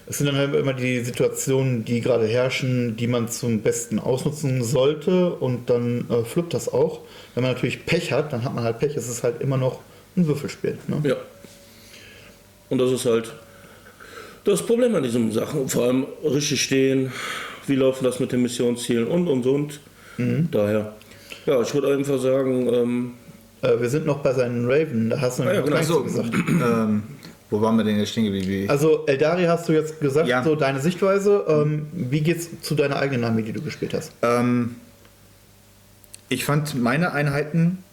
Es 0.08 0.18
sind 0.18 0.28
dann 0.28 0.36
halt 0.36 0.54
immer 0.56 0.74
die 0.74 1.00
Situationen, 1.00 1.86
die 1.86 2.02
gerade 2.02 2.28
herrschen, 2.28 2.98
die 2.98 3.08
man 3.08 3.30
zum 3.30 3.62
Besten 3.62 3.98
ausnutzen 4.00 4.62
sollte 4.64 5.32
und 5.36 5.70
dann 5.70 6.06
äh, 6.10 6.26
fluppt 6.26 6.54
das 6.54 6.68
auch. 6.74 7.00
Wenn 7.34 7.44
man 7.44 7.54
natürlich 7.54 7.86
Pech 7.86 8.12
hat, 8.12 8.34
dann 8.34 8.44
hat 8.44 8.54
man 8.54 8.64
halt 8.66 8.80
Pech. 8.80 8.98
Es 8.98 9.08
ist 9.08 9.24
halt 9.24 9.40
immer 9.42 9.56
noch 9.58 9.80
ein 10.18 10.28
Würfelspiel. 10.28 10.78
Ne? 10.88 10.98
Ja. 11.04 11.16
Und 12.72 12.78
das 12.80 12.90
ist 12.92 13.06
halt 13.06 13.32
das 14.46 14.66
Problem 14.66 14.96
an 14.96 15.04
diesen 15.04 15.32
Sachen. 15.32 15.68
Vor 15.70 15.84
allem 15.84 16.06
richtig 16.24 16.64
stehen, 16.64 17.12
wie 17.68 17.76
laufen 17.76 18.04
das 18.06 18.20
mit 18.20 18.32
den 18.32 18.42
Missionszielen 18.42 19.06
und 19.08 19.28
und 19.28 19.46
und. 19.46 19.80
Mhm. 20.18 20.48
Daher. 20.52 20.94
Ja, 21.46 21.62
ich 21.62 21.74
würde 21.74 21.94
einfach 21.94 22.18
sagen, 22.20 22.68
ähm, 22.74 23.12
Äh, 23.64 23.80
wir 23.80 23.90
sind 23.90 24.08
noch 24.08 24.20
bei 24.24 24.34
seinen 24.34 24.66
Raven, 24.66 25.12
da 25.12 25.22
hast 25.22 25.38
du 25.38 25.44
Ah 25.44 25.54
ja, 25.54 25.60
noch 25.60 25.68
genau. 25.68 25.82
so, 25.84 25.98
zu 26.00 26.04
gesagt. 26.06 26.34
ähm, 26.50 27.04
wo 27.52 27.62
waren 27.62 27.76
wir 27.78 27.84
denn 27.84 28.00
jetzt 28.00 28.10
stehen 28.10 28.24
geblieben? 28.24 28.68
Also 28.70 29.06
Eldari 29.06 29.44
hast 29.44 29.70
du 29.70 29.74
jetzt 29.74 30.00
gesagt, 30.00 30.28
Ja. 30.28 30.44
so 30.44 30.56
deine 30.56 30.80
Sichtweise. 30.80 31.44
Ähm, 31.48 31.86
wie 31.94 32.22
geht's 32.22 32.50
zu 32.62 32.74
deiner 32.74 32.96
eigenen 32.96 33.24
Armee, 33.26 33.44
die 33.44 33.52
du 33.54 33.62
gespielt 33.62 33.94
hast? 33.94 34.14
Ähm, 34.24 34.76
ich 36.30 36.44
fand 36.46 36.82
meine 36.82 37.12
Einheiten. 37.12 37.84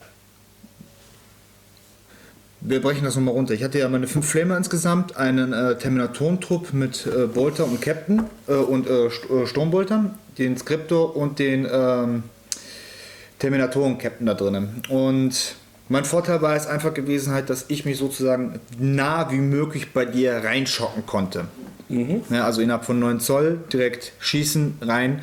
Wir 2.61 2.83
brechen 2.83 3.05
das 3.05 3.15
nochmal 3.15 3.35
runter. 3.35 3.55
Ich 3.55 3.63
hatte 3.63 3.79
ja 3.79 3.89
meine 3.89 4.09
fünf 4.09 4.27
Flamer 4.27 4.57
insgesamt, 4.57 5.17
einen 5.17 5.53
äh, 5.53 5.77
Terminatoren-Trupp 5.77 6.73
mit 6.73 7.07
äh, 7.07 7.27
Bolter 7.27 7.65
und 7.65 7.81
Captain 7.81 8.25
äh, 8.49 8.55
und 8.55 8.89
äh, 8.89 9.07
äh, 9.07 9.47
Sturmboltern, 9.47 10.15
den 10.39 10.57
Skriptor 10.57 11.17
und 11.17 11.39
den 11.39 11.69
ähm, 11.71 12.25
Terminatoren-Captain 13.39 14.27
da 14.27 14.35
drinnen. 14.35 14.83
Und 14.89 15.55
mein 15.89 16.05
Vorteil 16.05 16.43
war 16.43 16.57
es 16.57 16.67
einfach 16.67 16.93
gewesen, 16.95 17.33
halt, 17.33 17.49
dass 17.49 17.67
ich 17.69 17.85
mich 17.85 17.97
sozusagen 17.97 18.61
nah 18.79 19.31
wie 19.31 19.39
möglich 19.39 19.93
bei 19.93 20.05
dir 20.05 20.33
reinschocken 20.33 21.07
konnte. 21.07 21.45
Ja, 21.89 22.45
also 22.45 22.61
innerhalb 22.61 22.85
von 22.85 22.99
9 22.99 23.21
Zoll 23.21 23.61
direkt 23.73 24.13
schießen 24.19 24.79
rein. 24.83 25.23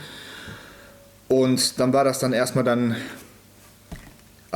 Und 1.28 1.80
dann 1.80 1.92
war 1.94 2.04
das 2.04 2.20
dann 2.20 2.34
erstmal 2.34 2.64
dann. 2.64 2.96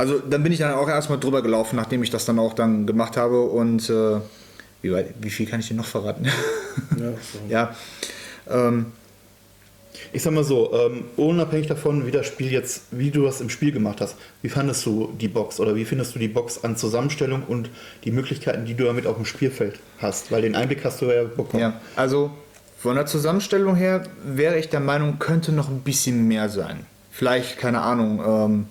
Also 0.00 0.18
dann 0.18 0.42
bin 0.42 0.50
ich 0.50 0.60
dann 0.60 0.72
auch 0.72 0.88
erstmal 0.88 1.20
drüber 1.20 1.42
gelaufen, 1.42 1.76
nachdem 1.76 2.02
ich 2.02 2.08
das 2.08 2.24
dann 2.24 2.38
auch 2.38 2.54
dann 2.54 2.86
gemacht 2.86 3.18
habe. 3.18 3.42
Und 3.42 3.90
äh, 3.90 4.20
wie, 4.80 4.92
weit, 4.92 5.12
wie 5.20 5.28
viel 5.28 5.46
kann 5.46 5.60
ich 5.60 5.68
dir 5.68 5.74
noch 5.74 5.84
verraten? 5.84 6.24
ja, 6.98 7.10
so. 7.20 7.38
ja. 7.50 7.76
Ähm, 8.48 8.86
Ich 10.14 10.22
sag 10.22 10.32
mal 10.32 10.42
so, 10.42 10.72
ähm, 10.72 11.04
unabhängig 11.18 11.66
davon, 11.66 12.06
wie 12.06 12.10
das 12.10 12.26
Spiel 12.26 12.50
jetzt, 12.50 12.84
wie 12.92 13.10
du 13.10 13.24
das 13.24 13.42
im 13.42 13.50
Spiel 13.50 13.72
gemacht 13.72 14.00
hast, 14.00 14.16
wie 14.40 14.48
fandest 14.48 14.86
du 14.86 15.12
die 15.20 15.28
Box 15.28 15.60
oder 15.60 15.76
wie 15.76 15.84
findest 15.84 16.14
du 16.14 16.18
die 16.18 16.28
Box 16.28 16.64
an 16.64 16.76
Zusammenstellung 16.76 17.42
und 17.46 17.68
die 18.04 18.10
Möglichkeiten, 18.10 18.64
die 18.64 18.74
du 18.74 18.84
damit 18.84 19.06
auf 19.06 19.16
dem 19.16 19.26
Spielfeld 19.26 19.80
hast? 19.98 20.32
Weil 20.32 20.40
den 20.40 20.56
Einblick 20.56 20.82
hast 20.82 21.02
du 21.02 21.06
ja 21.12 21.24
bekommen. 21.24 21.60
Ja, 21.60 21.80
also 21.94 22.30
von 22.78 22.96
der 22.96 23.04
Zusammenstellung 23.04 23.76
her 23.76 24.04
wäre 24.24 24.58
ich 24.58 24.70
der 24.70 24.80
Meinung, 24.80 25.18
könnte 25.18 25.52
noch 25.52 25.68
ein 25.68 25.80
bisschen 25.80 26.26
mehr 26.26 26.48
sein. 26.48 26.86
Vielleicht, 27.10 27.58
keine 27.58 27.82
Ahnung, 27.82 28.22
ähm, 28.26 28.66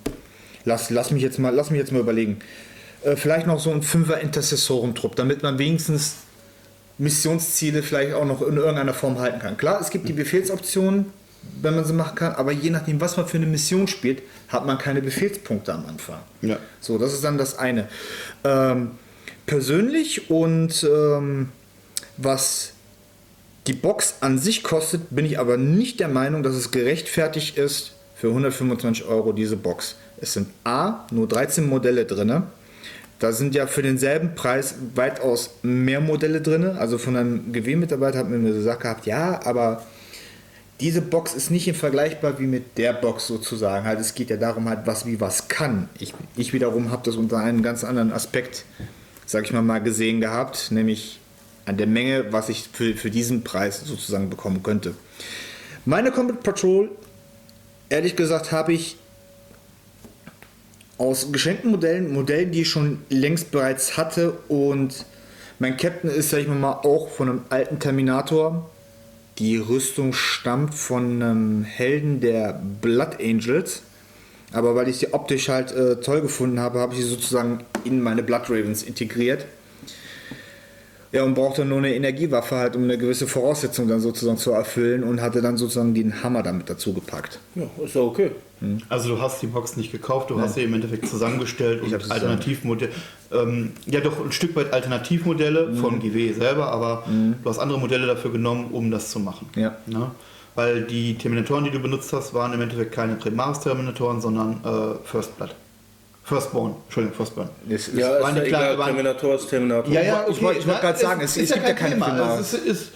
lass, 0.70 0.90
lass, 0.90 1.10
mich 1.10 1.22
jetzt 1.22 1.38
mal, 1.38 1.54
lass 1.54 1.70
mich 1.70 1.80
jetzt 1.80 1.92
mal 1.92 2.00
überlegen. 2.00 2.38
Äh, 3.02 3.16
vielleicht 3.16 3.46
noch 3.46 3.58
so 3.58 3.70
ein 3.72 3.82
Fünfer-Intercessorentrupp, 3.82 5.16
damit 5.16 5.42
man 5.42 5.58
wenigstens 5.58 6.14
Missionsziele 6.98 7.82
vielleicht 7.82 8.14
auch 8.14 8.24
noch 8.24 8.40
in 8.42 8.56
irgendeiner 8.56 8.94
Form 8.94 9.18
halten 9.18 9.40
kann. 9.40 9.56
Klar, 9.56 9.80
es 9.80 9.90
gibt 9.90 10.08
die 10.08 10.12
Befehlsoptionen, 10.12 11.06
wenn 11.60 11.74
man 11.74 11.84
sie 11.84 11.94
machen 11.94 12.14
kann, 12.14 12.32
aber 12.34 12.52
je 12.52 12.70
nachdem, 12.70 13.00
was 13.00 13.16
man 13.16 13.26
für 13.26 13.38
eine 13.38 13.46
Mission 13.46 13.88
spielt, 13.88 14.22
hat 14.48 14.66
man 14.66 14.78
keine 14.78 15.02
Befehlspunkte 15.02 15.72
am 15.72 15.86
Anfang. 15.86 16.20
Ja. 16.42 16.58
So, 16.80 16.98
das 16.98 17.14
ist 17.14 17.24
dann 17.24 17.38
das 17.38 17.58
eine. 17.58 17.88
Ähm, 18.44 18.92
persönlich 19.46 20.30
und 20.30 20.84
ähm, 20.84 21.48
was 22.18 22.72
die 23.66 23.72
Box 23.72 24.16
an 24.20 24.38
sich 24.38 24.62
kostet, 24.62 25.02
bin 25.10 25.24
ich 25.24 25.38
aber 25.38 25.56
nicht 25.56 26.00
der 26.00 26.08
Meinung, 26.08 26.42
dass 26.42 26.54
es 26.54 26.70
gerechtfertigt 26.70 27.56
ist, 27.56 27.92
für 28.20 28.28
125 28.28 29.06
Euro 29.06 29.32
diese 29.32 29.56
Box. 29.56 29.96
Es 30.20 30.34
sind 30.34 30.48
A, 30.64 31.06
nur 31.10 31.26
13 31.28 31.68
Modelle 31.68 32.04
drin. 32.04 32.42
Da 33.18 33.32
sind 33.32 33.54
ja 33.54 33.66
für 33.66 33.82
denselben 33.82 34.34
Preis 34.34 34.74
weitaus 34.94 35.50
mehr 35.62 36.00
Modelle 36.00 36.40
drin. 36.40 36.64
Also 36.64 36.98
von 36.98 37.16
einem 37.16 37.52
GW-Mitarbeiter 37.52 38.18
hat 38.18 38.28
mir 38.28 38.40
gesagt 38.52 38.82
gehabt, 38.82 39.06
ja, 39.06 39.40
aber 39.44 39.82
diese 40.80 41.02
Box 41.02 41.34
ist 41.34 41.50
nicht 41.50 41.70
vergleichbar 41.76 42.38
wie 42.38 42.46
mit 42.46 42.78
der 42.78 42.94
Box 42.94 43.26
sozusagen. 43.26 43.84
Halt, 43.84 44.00
es 44.00 44.14
geht 44.14 44.30
ja 44.30 44.36
darum, 44.36 44.68
halt, 44.68 44.80
was 44.86 45.04
wie 45.04 45.20
was 45.20 45.48
kann. 45.48 45.88
Ich, 45.98 46.14
ich 46.36 46.52
wiederum 46.54 46.90
habe 46.90 47.02
das 47.04 47.16
unter 47.16 47.38
einem 47.38 47.62
ganz 47.62 47.84
anderen 47.84 48.12
Aspekt, 48.12 48.64
sag 49.26 49.44
ich 49.44 49.52
mal, 49.52 49.62
mal 49.62 49.82
gesehen 49.82 50.22
gehabt, 50.22 50.70
nämlich 50.70 51.20
an 51.66 51.76
der 51.76 51.86
Menge, 51.86 52.32
was 52.32 52.48
ich 52.48 52.68
für, 52.72 52.94
für 52.94 53.10
diesen 53.10 53.44
Preis 53.44 53.82
sozusagen 53.84 54.30
bekommen 54.30 54.62
könnte. 54.62 54.94
Meine 55.84 56.10
Combat 56.10 56.42
Patrol, 56.42 56.90
ehrlich 57.90 58.16
gesagt, 58.16 58.50
habe 58.50 58.72
ich 58.72 58.96
aus 61.00 61.32
geschenkten 61.32 61.70
Modellen, 61.70 62.12
Modellen, 62.12 62.52
die 62.52 62.60
ich 62.60 62.68
schon 62.68 62.98
längst 63.08 63.50
bereits 63.50 63.96
hatte 63.96 64.32
und 64.48 65.06
mein 65.58 65.78
Captain 65.78 66.10
ist, 66.10 66.30
sag 66.30 66.40
ich 66.40 66.48
mal, 66.48 66.72
auch 66.72 67.08
von 67.08 67.28
einem 67.28 67.42
alten 67.48 67.78
Terminator. 67.78 68.70
Die 69.38 69.56
Rüstung 69.56 70.12
stammt 70.12 70.74
von 70.74 71.22
einem 71.22 71.64
Helden 71.64 72.20
der 72.20 72.60
Blood 72.82 73.18
Angels. 73.18 73.82
Aber 74.52 74.74
weil 74.74 74.88
ich 74.88 74.98
sie 74.98 75.14
optisch 75.14 75.48
halt 75.48 75.72
äh, 75.72 75.96
toll 76.00 76.20
gefunden 76.20 76.60
habe, 76.60 76.80
habe 76.80 76.92
ich 76.92 77.00
sie 77.00 77.08
sozusagen 77.08 77.60
in 77.84 78.02
meine 78.02 78.22
Blood 78.22 78.50
Ravens 78.50 78.82
integriert. 78.82 79.46
Ja, 81.12 81.24
und 81.24 81.34
brauchte 81.34 81.64
nur 81.64 81.78
eine 81.78 81.94
Energiewaffe 81.94 82.56
halt, 82.56 82.76
um 82.76 82.84
eine 82.84 82.96
gewisse 82.96 83.26
Voraussetzung 83.26 83.88
dann 83.88 84.00
sozusagen 84.00 84.38
zu 84.38 84.52
erfüllen 84.52 85.02
und 85.02 85.20
hatte 85.20 85.42
dann 85.42 85.56
sozusagen 85.56 85.92
den 85.92 86.22
Hammer 86.22 86.42
damit 86.42 86.70
dazu 86.70 86.92
gepackt. 86.92 87.40
Ja, 87.56 87.64
ist 87.84 87.94
ja 87.94 88.02
okay. 88.02 88.30
Also 88.90 89.16
du 89.16 89.22
hast 89.22 89.40
die 89.40 89.46
Box 89.46 89.76
nicht 89.78 89.90
gekauft, 89.90 90.28
du 90.28 90.38
hast 90.38 90.54
sie 90.54 90.62
im 90.62 90.74
Endeffekt 90.74 91.08
zusammengestellt 91.08 91.82
Ich 91.84 91.94
und 91.94 92.10
Alternativmodelle, 92.10 92.92
ähm, 93.32 93.72
ja 93.86 94.00
doch 94.00 94.22
ein 94.22 94.32
Stück 94.32 94.54
weit 94.54 94.72
Alternativmodelle 94.72 95.74
von 95.76 95.98
GW 95.98 96.34
selber, 96.34 96.70
aber 96.70 97.04
du 97.06 97.48
hast 97.48 97.58
andere 97.58 97.80
Modelle 97.80 98.06
dafür 98.06 98.32
genommen, 98.32 98.68
um 98.72 98.90
das 98.90 99.10
zu 99.10 99.18
machen. 99.18 99.48
Ja. 99.56 99.76
Ne? 99.86 100.10
Weil 100.56 100.82
die 100.82 101.16
Terminatoren, 101.16 101.64
die 101.64 101.70
du 101.70 101.78
benutzt 101.78 102.12
hast, 102.12 102.34
waren 102.34 102.52
im 102.52 102.60
Endeffekt 102.60 102.92
keine 102.92 103.14
Primaris-Terminatoren, 103.14 104.20
sondern 104.20 104.60
äh, 104.62 105.06
First 105.06 105.38
Blood. 105.38 105.54
Firstborn, 106.24 106.74
Entschuldigung, 106.84 107.16
Firstborn. 107.16 107.48
Es 107.68 107.88
ist, 107.88 107.96
Ja, 107.98 108.16
ist 108.16 108.22
waren 108.22 108.36
ja 108.36 108.42
die 108.42 108.48
kleinen- 108.48 108.64
egal. 108.66 108.78
waren- 108.78 108.86
Terminator 108.94 109.34
ist 109.34 109.48
Terminator. 109.48 109.92
Ja, 109.92 110.02
ja, 110.02 110.26
Ich 110.28 110.40
wollte- 110.42 110.60
ich 110.60 110.66
wollte 110.66 110.80
gerade 110.80 110.98
sagen, 110.98 111.20
es- 111.22 111.36
es 111.36 111.52
gibt 111.52 111.66
ja 111.66 111.74
keine 111.74 111.96
Primaris. 111.96 112.40
Es 112.40 112.54
ist, 112.54 112.66
ist, 112.66 112.92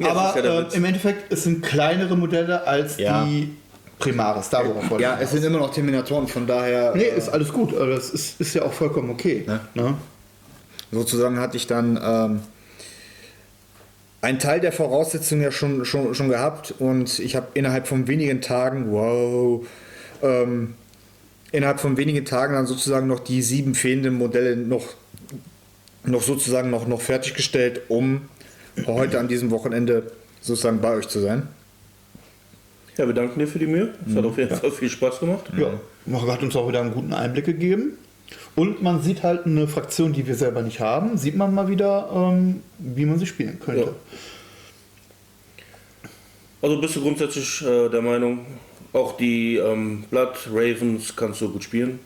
Ja, 0.00 0.10
aber 0.10 0.38
ist 0.38 0.44
ja 0.44 0.60
äh, 0.60 0.66
im 0.76 0.84
Endeffekt, 0.84 1.32
es 1.32 1.44
sind 1.44 1.62
kleinere 1.64 2.16
Modelle 2.16 2.66
als 2.66 2.96
Ja. 2.98 3.24
die 3.24 3.54
Primaris. 3.98 4.48
Da 4.48 4.64
worauf 4.66 4.88
wollte 4.88 5.02
ja, 5.02 5.18
es 5.20 5.30
sind 5.32 5.44
immer 5.44 5.58
noch 5.58 5.72
Terminatoren, 5.74 6.26
von 6.28 6.46
daher. 6.46 6.94
Nee, 6.94 7.02
äh, 7.04 7.18
ist 7.18 7.28
alles 7.28 7.52
gut. 7.52 7.74
Also 7.74 7.86
Das 7.92 8.10
ist, 8.10 8.40
ist 8.40 8.54
ja 8.54 8.62
auch 8.62 8.72
vollkommen 8.72 9.10
okay. 9.10 9.44
Ja. 9.46 9.60
Ne? 9.74 9.94
sozusagen 10.92 11.38
hatte 11.38 11.56
ich 11.56 11.66
dann 11.68 12.00
ähm, 12.02 12.40
einen 14.22 14.38
Teil 14.38 14.60
der 14.60 14.72
Voraussetzungen 14.72 15.42
ja 15.42 15.50
schon, 15.52 15.84
schon, 15.84 16.14
schon 16.14 16.28
gehabt 16.28 16.74
und 16.78 17.18
ich 17.20 17.36
habe 17.36 17.46
innerhalb 17.54 17.86
von 17.86 18.06
wenigen 18.08 18.40
Tagen, 18.40 18.90
wow, 18.90 19.64
ähm, 20.22 20.74
innerhalb 21.52 21.80
von 21.80 21.96
wenigen 21.96 22.24
Tagen 22.24 22.54
dann 22.54 22.66
sozusagen 22.66 23.06
noch 23.06 23.20
die 23.20 23.42
sieben 23.42 23.74
fehlenden 23.74 24.14
Modelle 24.14 24.56
noch, 24.56 24.94
noch 26.04 26.22
sozusagen 26.22 26.70
noch, 26.70 26.86
noch 26.86 27.00
fertiggestellt, 27.00 27.82
um 27.88 28.22
heute 28.86 29.18
an 29.18 29.28
diesem 29.28 29.50
Wochenende 29.50 30.12
sozusagen 30.40 30.80
bei 30.80 30.94
euch 30.94 31.08
zu 31.08 31.20
sein. 31.20 31.48
Ja, 32.96 33.06
wir 33.06 33.14
danken 33.14 33.38
dir 33.38 33.46
für 33.46 33.58
die 33.58 33.66
Mühe. 33.66 33.94
Es 34.06 34.14
hat 34.14 34.24
auf 34.24 34.36
jeden 34.36 34.54
Fall 34.54 34.70
viel 34.70 34.90
Spaß 34.90 35.20
gemacht. 35.20 35.50
Ja. 35.56 35.72
Man 36.06 36.26
hat 36.26 36.42
uns 36.42 36.54
auch 36.56 36.68
wieder 36.68 36.80
einen 36.80 36.92
guten 36.92 37.12
Einblick 37.12 37.46
gegeben. 37.46 37.98
Und 38.56 38.82
man 38.82 39.02
sieht 39.02 39.22
halt 39.22 39.46
eine 39.46 39.66
Fraktion, 39.68 40.12
die 40.12 40.26
wir 40.26 40.34
selber 40.34 40.62
nicht 40.62 40.80
haben, 40.80 41.16
sieht 41.16 41.36
man 41.36 41.54
mal 41.54 41.68
wieder, 41.68 42.10
ähm, 42.12 42.62
wie 42.78 43.06
man 43.06 43.18
sie 43.18 43.26
spielen 43.26 43.58
könnte. 43.58 43.80
Ja. 43.80 43.94
Also 46.62 46.80
bist 46.80 46.96
du 46.96 47.00
grundsätzlich 47.00 47.62
äh, 47.62 47.88
der 47.88 48.02
Meinung, 48.02 48.44
auch 48.92 49.16
die 49.16 49.56
ähm, 49.56 50.04
Blood 50.10 50.34
Ravens 50.52 51.14
kannst 51.16 51.40
du 51.40 51.50
gut 51.50 51.64
spielen? 51.64 51.98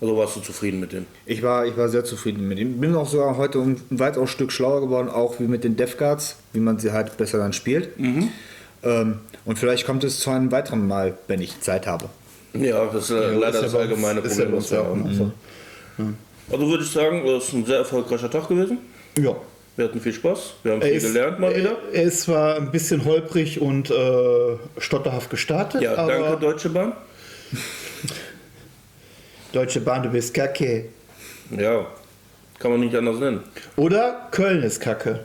Also 0.00 0.16
warst 0.16 0.34
du 0.34 0.40
zufrieden 0.40 0.80
mit 0.80 0.90
denen? 0.92 1.06
Ich 1.26 1.40
war, 1.44 1.64
ich 1.64 1.76
war 1.76 1.88
sehr 1.88 2.04
zufrieden 2.04 2.48
mit 2.48 2.58
ihm. 2.58 2.80
Bin 2.80 2.92
auch 2.96 3.08
sogar 3.08 3.36
heute 3.36 3.60
ein 3.60 3.80
weitaus 3.90 4.30
Stück 4.30 4.50
schlauer 4.50 4.80
geworden, 4.80 5.08
auch 5.08 5.38
wie 5.38 5.44
mit 5.44 5.62
den 5.62 5.76
Death 5.76 5.96
Guards, 5.96 6.38
wie 6.52 6.58
man 6.58 6.80
sie 6.80 6.90
halt 6.90 7.16
besser 7.16 7.38
dann 7.38 7.52
spielt. 7.52 7.90
Ähm, 8.82 9.18
und 9.44 9.56
vielleicht 9.58 9.86
kommt 9.86 10.02
es 10.02 10.18
zu 10.18 10.30
einem 10.30 10.50
weiteren 10.50 10.88
Mal, 10.88 11.16
wenn 11.28 11.40
ich 11.40 11.60
Zeit 11.60 11.86
habe. 11.86 12.06
Ja, 12.52 12.84
das 12.86 13.04
ist 13.04 13.10
äh, 13.10 13.32
Ja, 13.32 13.38
leider 13.38 13.46
ist 13.58 13.62
das 13.66 13.74
uns- 13.74 13.74
allgemeine 13.80 14.20
ja 14.22 14.26
Problem, 14.26 14.48
was 14.52 14.54
uns 14.64 14.70
wir 14.72 14.78
haben. 14.78 15.14
so. 15.14 15.32
Also 16.50 16.68
würde 16.68 16.82
ich 16.82 16.90
sagen, 16.90 17.22
das 17.24 17.44
ist 17.44 17.52
ein 17.52 17.64
sehr 17.64 17.78
erfolgreicher 17.78 18.28
Tag 18.30 18.48
gewesen. 18.48 18.78
Ja. 19.16 19.36
Wir 19.76 19.86
hatten 19.86 20.00
viel 20.00 20.12
Spaß, 20.12 20.54
wir 20.62 20.72
haben 20.72 20.82
viel 20.82 20.92
ist, 20.92 21.02
gelernt 21.12 21.40
mal 21.40 21.54
wieder. 21.54 21.76
Er, 21.92 21.94
er 21.94 22.02
ist 22.04 22.20
zwar 22.22 22.56
ein 22.56 22.70
bisschen 22.70 23.04
holprig 23.04 23.60
und 23.60 23.90
äh, 23.90 24.56
stotterhaft 24.78 25.30
gestartet, 25.30 25.82
Ja, 25.82 25.96
aber 25.96 26.12
danke 26.12 26.40
Deutsche 26.40 26.68
Bahn. 26.70 26.92
Deutsche 29.52 29.80
Bahn, 29.80 30.02
du 30.02 30.10
bist 30.10 30.32
kacke. 30.34 30.86
Ja, 31.56 31.86
kann 32.58 32.70
man 32.70 32.80
nicht 32.80 32.94
anders 32.94 33.18
nennen. 33.18 33.40
Oder 33.76 34.28
Köln 34.30 34.62
ist 34.62 34.80
kacke. 34.80 35.20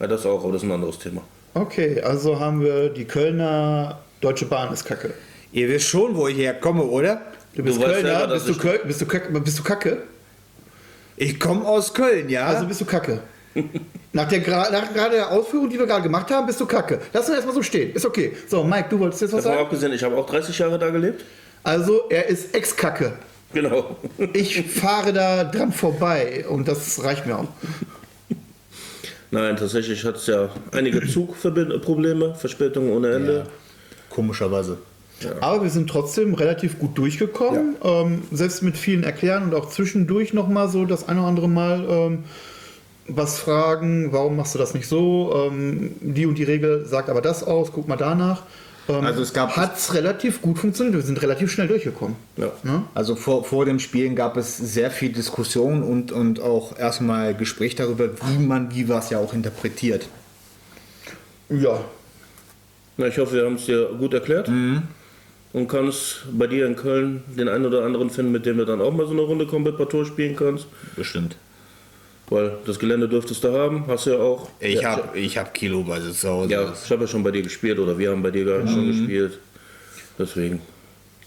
Ja, 0.00 0.06
das 0.06 0.24
auch, 0.26 0.42
aber 0.42 0.52
das 0.52 0.62
ist 0.62 0.68
ein 0.68 0.72
anderes 0.72 0.98
Thema. 0.98 1.22
Okay, 1.54 2.00
also 2.00 2.38
haben 2.40 2.62
wir 2.62 2.88
die 2.88 3.04
Kölner 3.04 4.00
Deutsche 4.20 4.46
Bahn 4.46 4.72
ist 4.72 4.84
kacke. 4.84 5.12
Ihr 5.52 5.68
wisst 5.68 5.88
schon, 5.88 6.16
wo 6.16 6.28
ich 6.28 6.36
herkomme, 6.38 6.82
oder? 6.84 7.20
Du 7.54 7.62
bist 7.62 7.78
Du 7.78 7.82
Kölner, 7.84 8.18
selber, 8.18 8.34
bist, 8.34 8.48
du 8.48 8.52
ich- 8.52 8.58
Köl 8.58 8.80
bist, 8.84 9.00
du 9.00 9.06
kacke, 9.06 9.40
bist 9.40 9.58
du 9.58 9.62
kacke? 9.62 9.98
Ich 11.16 11.38
komme 11.38 11.66
aus 11.66 11.92
Köln, 11.92 12.28
ja? 12.30 12.46
Also 12.46 12.66
bist 12.66 12.80
du 12.80 12.84
kacke. 12.84 13.20
Nach 14.12 14.28
der 14.28 14.40
nach 14.40 14.92
gerade 14.92 15.16
der 15.16 15.30
Ausführung, 15.30 15.70
die 15.70 15.78
wir 15.78 15.86
gerade 15.86 16.02
gemacht 16.02 16.30
haben, 16.30 16.46
bist 16.46 16.60
du 16.60 16.66
kacke. 16.66 17.00
Lass 17.12 17.26
uns 17.26 17.36
erstmal 17.36 17.54
so 17.54 17.62
stehen. 17.62 17.94
Ist 17.94 18.04
okay. 18.04 18.32
So, 18.46 18.62
Mike, 18.62 18.86
du 18.90 18.98
wolltest 18.98 19.22
jetzt 19.22 19.32
was 19.32 19.44
Davon 19.44 19.56
sagen? 19.56 19.64
abgesehen, 19.66 19.92
ich 19.92 20.02
habe 20.02 20.16
auch 20.16 20.26
30 20.26 20.58
Jahre 20.58 20.78
da 20.78 20.90
gelebt. 20.90 21.24
Also, 21.62 22.08
er 22.10 22.28
ist 22.28 22.54
Ex-Kacke. 22.54 23.12
Genau. 23.54 23.96
Ich 24.32 24.62
fahre 24.62 25.12
da 25.12 25.44
dran 25.44 25.72
vorbei 25.72 26.44
und 26.48 26.68
das 26.68 27.02
reicht 27.04 27.26
mir 27.26 27.38
auch. 27.38 27.48
Nein, 29.30 29.56
tatsächlich 29.56 30.04
hat 30.04 30.16
es 30.16 30.26
ja 30.26 30.50
einige 30.72 31.06
Zugprobleme, 31.06 32.34
Verspätungen 32.34 32.92
ohne 32.92 33.12
Ende. 33.12 33.44
Komischerweise. 34.10 34.76
Aber 35.40 35.62
wir 35.62 35.70
sind 35.70 35.88
trotzdem 35.88 36.34
relativ 36.34 36.78
gut 36.78 36.98
durchgekommen. 36.98 37.76
Ähm, 37.82 38.22
selbst 38.32 38.62
mit 38.62 38.76
vielen 38.76 39.04
Erklären 39.04 39.44
und 39.44 39.54
auch 39.54 39.70
zwischendurch 39.70 40.32
nochmal 40.34 40.68
so 40.68 40.84
das 40.84 41.08
eine 41.08 41.20
oder 41.20 41.28
andere 41.28 41.48
Mal 41.48 41.86
ähm, 41.88 42.24
was 43.08 43.38
fragen. 43.38 44.12
Warum 44.12 44.36
machst 44.36 44.54
du 44.54 44.58
das 44.58 44.74
nicht 44.74 44.86
so? 44.88 45.48
Ähm, 45.50 45.92
die 46.00 46.26
und 46.26 46.36
die 46.38 46.44
Regel 46.44 46.86
sagt 46.86 47.08
aber 47.10 47.20
das 47.20 47.42
aus. 47.44 47.70
Guck 47.72 47.88
mal 47.88 47.96
danach. 47.96 48.42
Ähm, 48.88 49.04
Also 49.04 49.22
es 49.22 49.32
gab- 49.32 49.56
hat 49.56 49.76
es 49.76 49.94
relativ 49.94 50.42
gut 50.42 50.58
funktioniert. 50.58 50.94
Wir 50.96 51.02
sind 51.02 51.20
relativ 51.22 51.50
schnell 51.52 51.68
durchgekommen. 51.68 52.16
Ja. 52.36 52.50
Ne? 52.64 52.82
Also 52.94 53.14
vor, 53.16 53.44
vor 53.44 53.64
dem 53.64 53.78
Spielen 53.78 54.16
gab 54.16 54.36
es 54.36 54.56
sehr 54.56 54.90
viel 54.90 55.12
Diskussion 55.12 55.82
und, 55.82 56.10
und 56.12 56.40
auch 56.40 56.78
erstmal 56.78 57.34
Gespräch 57.34 57.74
darüber, 57.76 58.08
wie 58.28 58.38
man 58.44 58.74
wie 58.74 58.88
was 58.88 59.10
ja 59.10 59.18
auch 59.18 59.34
interpretiert. 59.34 60.08
Ja. 61.48 61.80
Na, 62.96 63.06
ich 63.06 63.18
hoffe, 63.18 63.34
wir 63.36 63.44
haben 63.44 63.54
es 63.56 63.66
dir 63.66 63.86
gut 63.98 64.14
erklärt. 64.14 64.48
Und 65.52 65.68
kannst 65.68 66.24
bei 66.32 66.46
dir 66.46 66.66
in 66.66 66.76
Köln 66.76 67.22
den 67.36 67.48
einen 67.48 67.66
oder 67.66 67.84
anderen 67.84 68.08
finden, 68.10 68.32
mit 68.32 68.46
dem 68.46 68.56
du 68.58 68.64
dann 68.64 68.80
auch 68.80 68.92
mal 68.92 69.06
so 69.06 69.12
eine 69.12 69.20
Runde 69.22 69.46
Combat 69.46 69.76
Patrol 69.76 70.06
spielen 70.06 70.34
kannst. 70.34 70.66
Bestimmt. 70.96 71.36
Weil 72.32 72.52
das 72.66 72.78
Gelände 72.78 73.08
dürftest 73.08 73.44
du 73.44 73.52
haben, 73.52 73.84
hast 73.88 74.06
du 74.06 74.10
ja 74.10 74.18
auch. 74.18 74.48
Ich 74.58 74.80
ja, 74.80 74.96
habe 74.96 75.18
ich 75.18 75.36
hab 75.36 75.52
kiloweise 75.52 76.12
zu 76.12 76.28
Hause. 76.28 76.50
Ja, 76.50 76.72
ich 76.72 76.90
habe 76.90 77.02
ja 77.02 77.08
schon 77.08 77.22
bei 77.22 77.30
dir 77.30 77.42
gespielt 77.42 77.78
oder 77.78 77.98
wir 77.98 78.10
haben 78.10 78.22
bei 78.22 78.30
dir 78.30 78.44
gar 78.44 78.66
schon 78.66 78.86
gespielt. 78.86 79.38
Deswegen. 80.18 80.60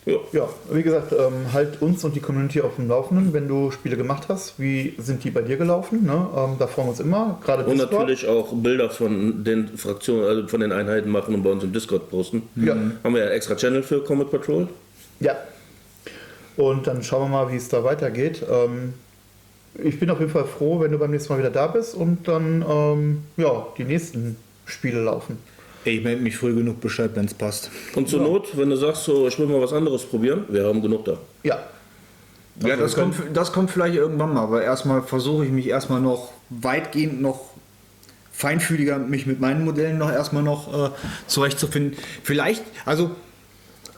Ja. 0.06 0.18
Ja, 0.32 0.50
wie 0.72 0.84
gesagt, 0.84 1.14
ähm, 1.14 1.52
halt 1.52 1.82
uns 1.82 2.04
und 2.04 2.16
die 2.16 2.20
Community 2.20 2.62
auf 2.62 2.76
dem 2.76 2.88
Laufenden, 2.88 3.34
wenn 3.34 3.48
du 3.48 3.72
Spiele 3.72 3.98
gemacht 3.98 4.26
hast. 4.30 4.60
Wie 4.60 4.94
sind 5.00 5.24
die 5.24 5.32
bei 5.32 5.42
dir 5.42 5.58
gelaufen? 5.58 6.06
Ne? 6.06 6.28
Ähm, 6.36 6.56
da 6.60 6.68
freuen 6.68 6.88
wir 6.88 6.92
uns 6.92 7.00
immer. 7.00 7.40
Gerade 7.44 7.64
Und 7.64 7.74
Discord. 7.74 7.92
natürlich 7.92 8.28
auch 8.28 8.54
Bilder 8.54 8.92
von 8.92 9.44
den 9.44 9.76
Fraktionen, 9.78 10.26
also 10.26 10.48
von 10.48 10.60
den 10.60 10.72
Einheiten 10.72 11.10
machen 11.10 11.34
und 11.34 11.44
bei 11.44 11.50
uns 11.50 11.64
im 11.64 11.74
Discord 11.74 12.10
posten. 12.12 12.44
Ja. 12.56 12.76
Haben 13.04 13.14
wir 13.14 13.22
ja 13.22 13.26
einen 13.26 13.36
extra 13.36 13.56
Channel 13.56 13.82
für 13.82 14.04
Comet 14.04 14.30
Patrol. 14.30 14.68
Ja. 15.20 15.36
Und 16.56 16.86
dann 16.86 17.02
schauen 17.02 17.24
wir 17.24 17.38
mal, 17.38 17.52
wie 17.52 17.58
es 17.58 17.68
da 17.68 17.84
weitergeht. 17.84 18.44
Ähm, 18.48 18.94
ich 19.84 20.00
bin 20.00 20.10
auf 20.10 20.20
jeden 20.20 20.32
Fall 20.32 20.46
froh, 20.46 20.80
wenn 20.80 20.92
du 20.92 20.98
beim 20.98 21.12
nächsten 21.12 21.34
Mal 21.34 21.40
wieder 21.40 21.50
da 21.50 21.68
bist 21.68 21.96
und 21.96 22.28
dann 22.28 22.66
ähm, 22.68 23.24
ja, 23.38 23.68
die 23.78 23.84
nächsten 23.84 24.38
Spiele 24.66 25.02
laufen. 25.02 25.38
Ich 25.84 26.04
melde 26.04 26.22
mich 26.22 26.38
früh 26.38 26.56
genug 26.56 26.82
Bescheid, 26.82 27.12
wenn 27.14 27.26
es 27.26 27.34
passt. 27.34 27.70
Und 27.94 28.10
zur 28.10 28.22
Not, 28.22 28.58
wenn 28.58 28.70
du 28.72 28.76
sagst, 28.76 29.04
so, 29.04 29.28
ich 29.28 29.38
will 29.38 29.46
mal 29.46 29.62
was 29.62 29.72
anderes 29.72 30.04
probieren, 30.04 30.46
wir 30.50 30.66
haben 30.66 30.82
genug 30.82 31.06
da. 31.06 31.18
Ja. 31.44 31.60
Ja, 32.62 32.78
das 32.78 32.96
kommt, 32.96 33.16
das 33.34 33.52
kommt 33.52 33.70
vielleicht 33.70 33.96
irgendwann 33.96 34.34
mal, 34.34 34.44
aber 34.44 34.64
erstmal 34.64 35.02
versuche 35.02 35.46
ich 35.46 35.52
mich 35.52 35.68
erstmal 35.68 36.00
noch 36.00 36.32
weitgehend 36.50 37.22
noch 37.22 37.50
feinfühliger 38.32 38.98
mich 38.98 39.26
mit 39.26 39.40
meinen 39.40 39.64
Modellen 39.64 39.98
noch 39.98 40.12
erstmal 40.12 40.44
noch 40.44 40.88
äh, 40.88 40.90
zurechtzufinden. 41.28 41.98
Vielleicht, 42.24 42.64
also 42.86 43.12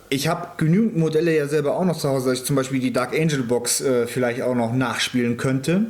ich 0.10 0.28
habe 0.28 0.50
genügend 0.58 0.98
Modelle 0.98 1.36
ja 1.36 1.48
selber 1.48 1.76
auch 1.76 1.86
noch 1.86 1.98
zu 1.98 2.10
Hause, 2.10 2.30
dass 2.30 2.39
ich 2.39 2.46
zum 2.46 2.56
Beispiel 2.56 2.80
die 2.80 2.93
Dark 2.93 3.13
Angel 3.13 3.43
Box 3.43 3.82
äh, 3.82 4.08
vielleicht 4.08 4.41
auch 4.41 4.56
noch 4.56 4.74
nachspielen 4.74 5.38
könnte. 5.38 5.86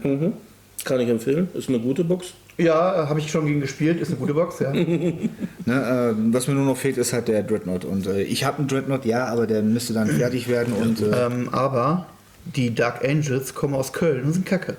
Kann 0.84 1.00
ich 1.00 1.10
empfehlen, 1.10 1.50
ist 1.54 1.70
eine 1.70 1.80
gute 1.80 2.04
Box. 2.04 2.34
Ja, 2.58 3.04
äh, 3.04 3.08
habe 3.08 3.20
ich 3.20 3.30
schon 3.30 3.46
gegen 3.46 3.62
gespielt. 3.62 4.02
Ist 4.02 4.10
eine 4.10 4.18
gute 4.18 4.34
Box, 4.34 4.60
ja. 4.60 4.74
Ne, 4.74 5.26
äh, 5.68 6.34
was 6.34 6.48
mir 6.48 6.54
nur 6.54 6.66
noch 6.66 6.78
fehlt, 6.78 6.98
ist 6.98 7.14
halt 7.14 7.28
der 7.28 7.44
Dreadnought. 7.44 7.86
Und 7.86 8.08
äh, 8.08 8.24
ich 8.24 8.46
habe 8.46 8.60
einen 8.60 8.68
Dreadnought, 8.68 9.06
ja, 9.06 9.26
aber 9.26 9.46
der 9.46 9.62
müsste 9.62 9.94
dann 9.94 10.08
fertig 10.08 10.48
werden 10.48 10.74
und 10.74 11.02
äh, 11.02 11.26
ähm, 11.26 11.50
aber 11.52 12.08
die 12.56 12.74
Dark 12.74 13.04
Angels 13.04 13.54
kommen 13.54 13.76
aus 13.76 13.94
Köln 13.94 14.24
und 14.24 14.34
sind 14.34 14.46
kacke. 14.46 14.78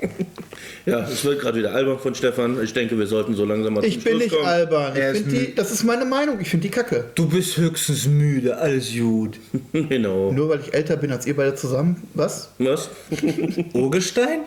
Ja, 0.90 1.00
es 1.08 1.24
wird 1.24 1.40
gerade 1.40 1.58
wieder 1.58 1.72
albern 1.74 1.98
von 1.98 2.14
Stefan. 2.14 2.62
Ich 2.62 2.72
denke, 2.72 2.98
wir 2.98 3.06
sollten 3.06 3.34
so 3.34 3.44
langsam 3.44 3.74
mal 3.74 3.84
Ich 3.84 4.02
bin 4.02 4.12
Schluss 4.14 4.22
nicht 4.24 4.34
kommen. 4.34 4.46
albern. 4.46 4.96
Er 4.96 5.12
Ich 5.12 5.20
ist 5.20 5.28
find 5.30 5.48
die, 5.48 5.54
das 5.54 5.70
ist 5.70 5.84
meine 5.84 6.04
Meinung. 6.04 6.38
Ich 6.40 6.48
finde 6.50 6.66
die 6.66 6.70
kacke. 6.70 7.04
du 7.14 7.28
bist 7.28 7.56
höchstens 7.56 8.06
müde, 8.06 8.56
alles 8.58 8.90
gut. 8.96 9.38
genau. 9.72 10.32
Nur 10.32 10.48
weil 10.48 10.60
ich 10.60 10.72
älter 10.74 10.96
bin 10.96 11.12
als 11.12 11.26
ihr 11.26 11.36
beide 11.36 11.54
zusammen. 11.54 12.02
Was? 12.14 12.50
Was? 12.58 12.90
Urgestein? 13.74 14.40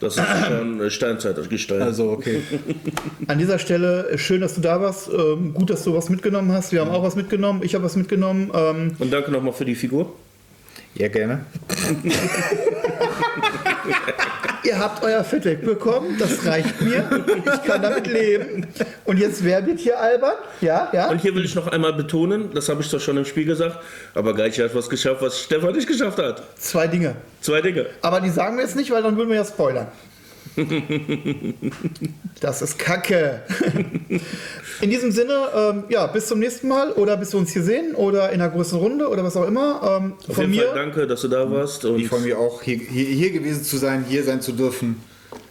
Das 0.00 0.16
ist 0.16 0.22
schon 0.48 0.90
Steinzeitgestein. 0.90 1.80
Also, 1.82 2.10
okay. 2.10 2.40
An 3.28 3.38
dieser 3.38 3.60
Stelle 3.60 4.08
äh, 4.10 4.18
schön, 4.18 4.40
dass 4.40 4.54
du 4.56 4.60
da 4.60 4.80
warst. 4.80 5.08
Ähm, 5.08 5.54
gut, 5.54 5.70
dass 5.70 5.84
du 5.84 5.94
was 5.94 6.08
mitgenommen 6.08 6.50
hast. 6.50 6.72
Wir 6.72 6.80
haben 6.80 6.90
auch 6.90 7.04
was 7.04 7.14
mitgenommen. 7.14 7.60
Ich 7.62 7.76
habe 7.76 7.84
was 7.84 7.94
mitgenommen. 7.94 8.50
Ähm, 8.52 8.96
Und 8.98 9.12
danke 9.12 9.30
nochmal 9.30 9.52
für 9.52 9.64
die 9.64 9.76
Figur. 9.76 10.12
Ja, 10.96 11.06
gerne. 11.06 11.46
ihr 14.64 14.78
habt 14.78 15.02
euer 15.02 15.24
Feedback 15.24 15.64
bekommen. 15.64 16.16
Das 16.18 16.44
reicht 16.46 16.80
mir. 16.80 17.24
Ich 17.38 17.62
kann 17.64 17.82
damit 17.82 18.06
leben. 18.06 18.66
Und 19.04 19.18
jetzt 19.18 19.44
wer 19.44 19.64
wird 19.66 19.80
hier 19.80 20.00
albern? 20.00 20.34
Ja, 20.60 20.88
ja. 20.92 21.08
Und 21.08 21.20
hier 21.20 21.34
will 21.34 21.44
ich 21.44 21.54
noch 21.54 21.66
einmal 21.68 21.92
betonen, 21.92 22.52
das 22.54 22.68
habe 22.68 22.82
ich 22.82 22.90
doch 22.90 23.00
schon 23.00 23.16
im 23.16 23.24
Spiel 23.24 23.44
gesagt, 23.44 23.78
aber 24.14 24.34
Geichi 24.34 24.62
hat 24.62 24.74
was 24.74 24.88
geschafft, 24.88 25.22
was 25.22 25.40
Stefan 25.40 25.74
nicht 25.74 25.88
geschafft 25.88 26.18
hat. 26.18 26.42
Zwei 26.58 26.86
Dinge. 26.86 27.16
Zwei 27.40 27.60
Dinge. 27.60 27.86
Aber 28.02 28.20
die 28.20 28.30
sagen 28.30 28.56
wir 28.56 28.64
jetzt 28.64 28.76
nicht, 28.76 28.90
weil 28.90 29.02
dann 29.02 29.16
würden 29.16 29.30
wir 29.30 29.36
ja 29.36 29.44
spoilern. 29.44 29.88
Das 32.40 32.60
ist 32.60 32.78
Kacke. 32.78 33.42
In 34.82 34.90
diesem 34.90 35.12
Sinne, 35.12 35.46
ähm, 35.54 35.84
ja, 35.90 36.08
bis 36.08 36.26
zum 36.26 36.40
nächsten 36.40 36.66
Mal 36.66 36.90
oder 36.90 37.16
bis 37.16 37.32
wir 37.32 37.38
uns 37.38 37.52
hier 37.52 37.62
sehen 37.62 37.94
oder 37.94 38.32
in 38.32 38.40
einer 38.40 38.50
größeren 38.50 38.80
Runde 38.80 39.08
oder 39.08 39.22
was 39.22 39.36
auch 39.36 39.46
immer. 39.46 40.00
Ähm, 40.02 40.14
Auf 40.28 40.34
von 40.34 40.52
jeden 40.52 40.56
mir, 40.56 40.66
Fall 40.66 40.74
danke, 40.74 41.06
dass 41.06 41.20
du 41.20 41.28
da 41.28 41.48
warst 41.48 41.84
und, 41.84 42.00
Ich 42.00 42.08
freue 42.08 42.18
mich 42.22 42.34
auch, 42.34 42.62
hier, 42.62 42.78
hier, 42.78 43.06
hier 43.06 43.30
gewesen 43.30 43.62
zu 43.62 43.76
sein, 43.76 44.04
hier 44.08 44.24
sein 44.24 44.40
zu 44.40 44.50
dürfen 44.50 45.00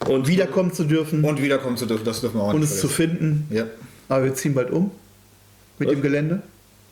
und 0.09 0.27
wiederkommen 0.27 0.73
zu 0.73 0.83
dürfen 0.83 1.23
und 1.23 1.41
wiederkommen 1.41 1.77
zu 1.77 1.85
dürfen. 1.85 2.03
Das 2.03 2.19
dürfen 2.19 2.39
wir 2.39 2.43
auch 2.43 2.53
und 2.53 2.59
nicht 2.59 2.71
es 2.71 2.81
zu 2.81 2.89
finden. 2.89 3.47
Ja. 3.51 3.67
Aber 4.09 4.25
wir 4.25 4.33
ziehen 4.33 4.53
bald 4.53 4.69
um 4.69 4.91
mit 5.79 5.87
Was? 5.87 5.95
dem 5.95 6.01
Gelände. 6.01 6.41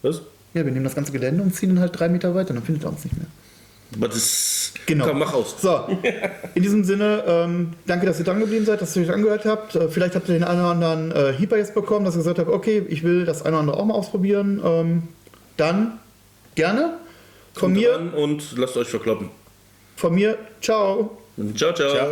Was? 0.02 0.21
Ja, 0.54 0.63
wir 0.65 0.71
nehmen 0.71 0.86
das 0.86 0.95
ganze 0.95 1.12
Gelände 1.12 1.43
und 1.43 1.54
ziehen 1.54 1.69
dann 1.75 1.82
halt 1.82 1.99
drei 1.99 2.08
Meter 2.08 2.34
weiter, 2.36 2.54
dann 2.54 2.63
findet 2.63 2.86
er 2.86 2.91
uns 2.91 3.04
nicht 3.04 3.17
mehr. 3.17 3.28
Was 3.97 4.15
ist. 4.15 4.58
Genau. 4.86 5.05
Komm, 5.08 5.19
mach 5.19 5.34
aus. 5.34 5.55
So, 5.62 5.86
in 6.55 6.63
diesem 6.63 6.84
Sinne, 6.84 7.23
ähm, 7.27 7.73
danke, 7.86 8.05
dass 8.05 8.17
ihr 8.19 8.25
dran 8.25 8.39
geblieben 8.39 8.65
seid, 8.65 8.82
dass 8.82 8.95
ihr 8.95 9.03
euch 9.03 9.12
angehört 9.13 9.45
habt. 9.45 9.75
Äh, 9.75 9.88
vielleicht 9.89 10.15
habt 10.15 10.27
ihr 10.29 10.34
den 10.34 10.43
einen 10.43 10.60
oder 10.62 10.69
anderen 10.71 11.12
äh, 11.12 11.34
Heeper 11.38 11.58
jetzt 11.58 11.75
bekommen, 11.75 12.05
dass 12.05 12.15
ihr 12.15 12.19
gesagt 12.19 12.39
habt, 12.39 12.49
okay, 12.49 12.84
ich 12.89 13.03
will 13.03 13.25
das 13.25 13.41
eine 13.43 13.55
oder 13.55 13.60
andere 13.62 13.77
auch 13.77 13.86
mal 13.86 13.93
ausprobieren. 13.93 14.62
Ähm, 14.63 15.03
dann 15.58 15.99
gerne. 16.55 16.93
Von 17.53 17.73
Kommt 17.73 17.75
mir, 17.75 18.13
Und 18.15 18.58
lasst 18.58 18.77
euch 18.77 18.88
verkloppen. 18.88 19.29
von 19.95 20.13
mir, 20.15 20.38
ciao. 20.62 21.17
Ciao, 21.55 21.73
ciao. 21.73 21.89
Ciao. 21.91 22.12